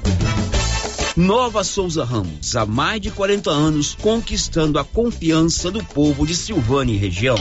[1.16, 6.94] Nova Souza Ramos, há mais de 40 anos, conquistando a confiança do povo de Silvânia
[6.94, 7.38] e região.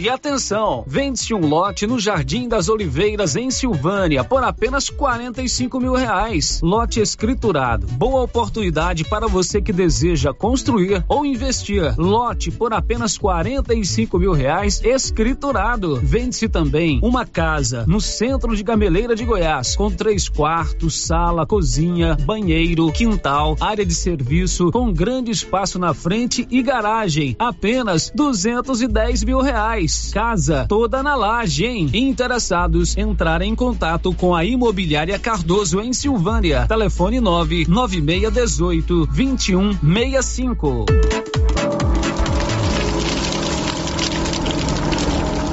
[0.00, 5.92] E atenção, vende-se um lote no Jardim das Oliveiras, em Silvânia, por apenas 45 mil
[5.92, 6.58] reais.
[6.62, 7.86] Lote escriturado.
[7.86, 11.94] Boa oportunidade para você que deseja construir ou investir.
[11.98, 15.96] Lote por apenas 45 mil reais, escriturado.
[15.96, 22.16] Vende-se também uma casa no centro de Gameleira de Goiás, com três quartos, sala, cozinha,
[22.24, 27.36] banheiro, quintal, área de serviço, com grande espaço na frente e garagem.
[27.38, 29.89] Apenas 210 mil reais.
[30.12, 31.90] Casa toda na laje, hein?
[31.92, 36.66] Interessados, entrar em contato com a Imobiliária Cardoso em Silvânia.
[36.66, 40.86] Telefone 99618 2165.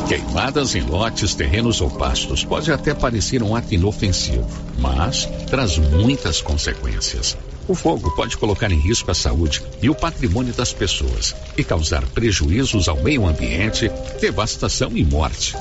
[0.07, 4.47] Queimadas em lotes, terrenos ou pastos pode até parecer um ato inofensivo,
[4.79, 7.37] mas traz muitas consequências.
[7.67, 12.05] O fogo pode colocar em risco a saúde e o patrimônio das pessoas e causar
[12.07, 13.91] prejuízos ao meio ambiente,
[14.21, 15.55] devastação e morte.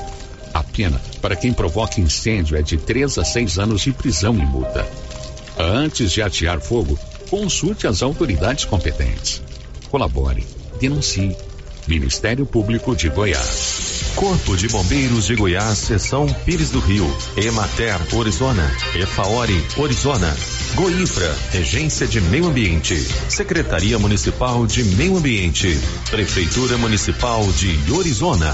[0.53, 4.45] A pena para quem provoca incêndio é de 3 a 6 anos de prisão e
[4.45, 4.87] multa.
[5.57, 6.97] Antes de atear fogo,
[7.29, 9.41] consulte as autoridades competentes.
[9.89, 10.47] Colabore,
[10.79, 11.35] denuncie.
[11.87, 14.11] Ministério Público de Goiás.
[14.15, 17.05] Corpo de Bombeiros de Goiás, Seção Pires do Rio.
[17.37, 18.69] Emater, Orizona.
[18.95, 20.35] Efaori, Orizona.
[20.75, 22.95] Goinfra, Regência de Meio Ambiente.
[23.29, 25.79] Secretaria Municipal de Meio Ambiente.
[26.09, 28.53] Prefeitura Municipal de Orizona.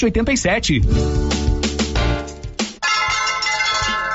[0.00, 1.59] 2287.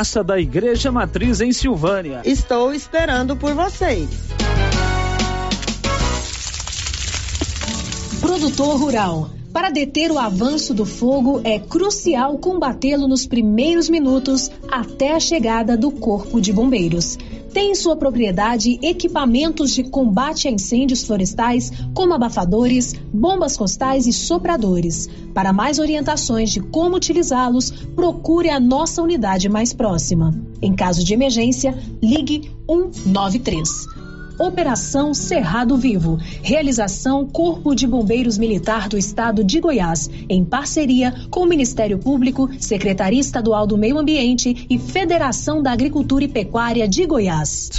[0.00, 2.22] Praça da Igreja Matriz em Silvânia.
[2.24, 4.08] Estou esperando por vocês.
[8.18, 9.28] Produtor Rural.
[9.52, 15.76] Para deter o avanço do fogo, é crucial combatê-lo nos primeiros minutos até a chegada
[15.76, 17.18] do Corpo de Bombeiros.
[17.52, 24.12] Tem em sua propriedade equipamentos de combate a incêndios florestais, como abafadores, bombas costais e
[24.12, 25.08] sopradores.
[25.34, 30.34] Para mais orientações de como utilizá-los, procure a nossa unidade mais próxima.
[30.62, 33.99] Em caso de emergência, ligue 193.
[34.40, 36.18] Operação Cerrado Vivo.
[36.42, 42.48] Realização Corpo de Bombeiros Militar do Estado de Goiás, em parceria com o Ministério Público,
[42.58, 47.70] Secretaria Estadual do Meio Ambiente e Federação da Agricultura e Pecuária de Goiás.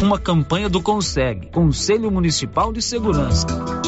[0.00, 3.87] Uma campanha do Conseg, Conselho Municipal de Segurança.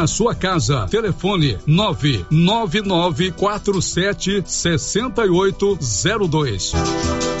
[0.07, 0.87] sua casa.
[0.89, 7.40] Telefone 99947 6802.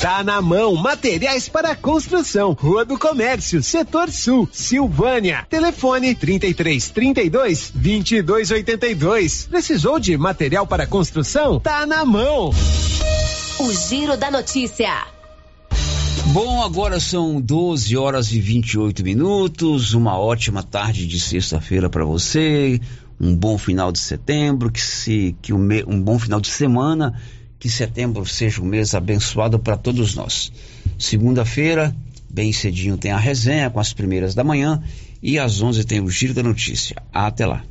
[0.00, 2.56] Tá na mão, materiais para construção.
[2.58, 5.46] Rua do Comércio, Setor Sul, Silvânia.
[5.50, 9.46] Telefone 33 32 22 82.
[9.48, 11.60] Precisou de material para construção?
[11.60, 12.48] Tá na mão.
[13.58, 15.04] O Giro da Notícia.
[16.28, 19.92] Bom, agora são 12 horas e 28 minutos.
[19.92, 22.80] Uma ótima tarde de sexta-feira para você.
[23.20, 27.20] Um bom final de setembro, que se que um, me, um bom final de semana
[27.60, 30.50] que setembro seja um mês abençoado para todos nós.
[30.98, 31.94] Segunda-feira,
[32.28, 34.82] bem cedinho, tem a resenha com as primeiras da manhã
[35.22, 36.96] e às 11 tem o Giro da Notícia.
[37.12, 37.62] Até lá.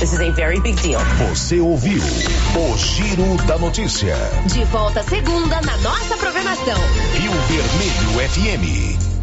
[0.00, 1.00] This is a very big deal.
[1.30, 4.14] Você ouviu o Giro da Notícia.
[4.52, 6.78] De volta segunda na nossa programação.
[7.14, 9.15] Rio Vermelho FM.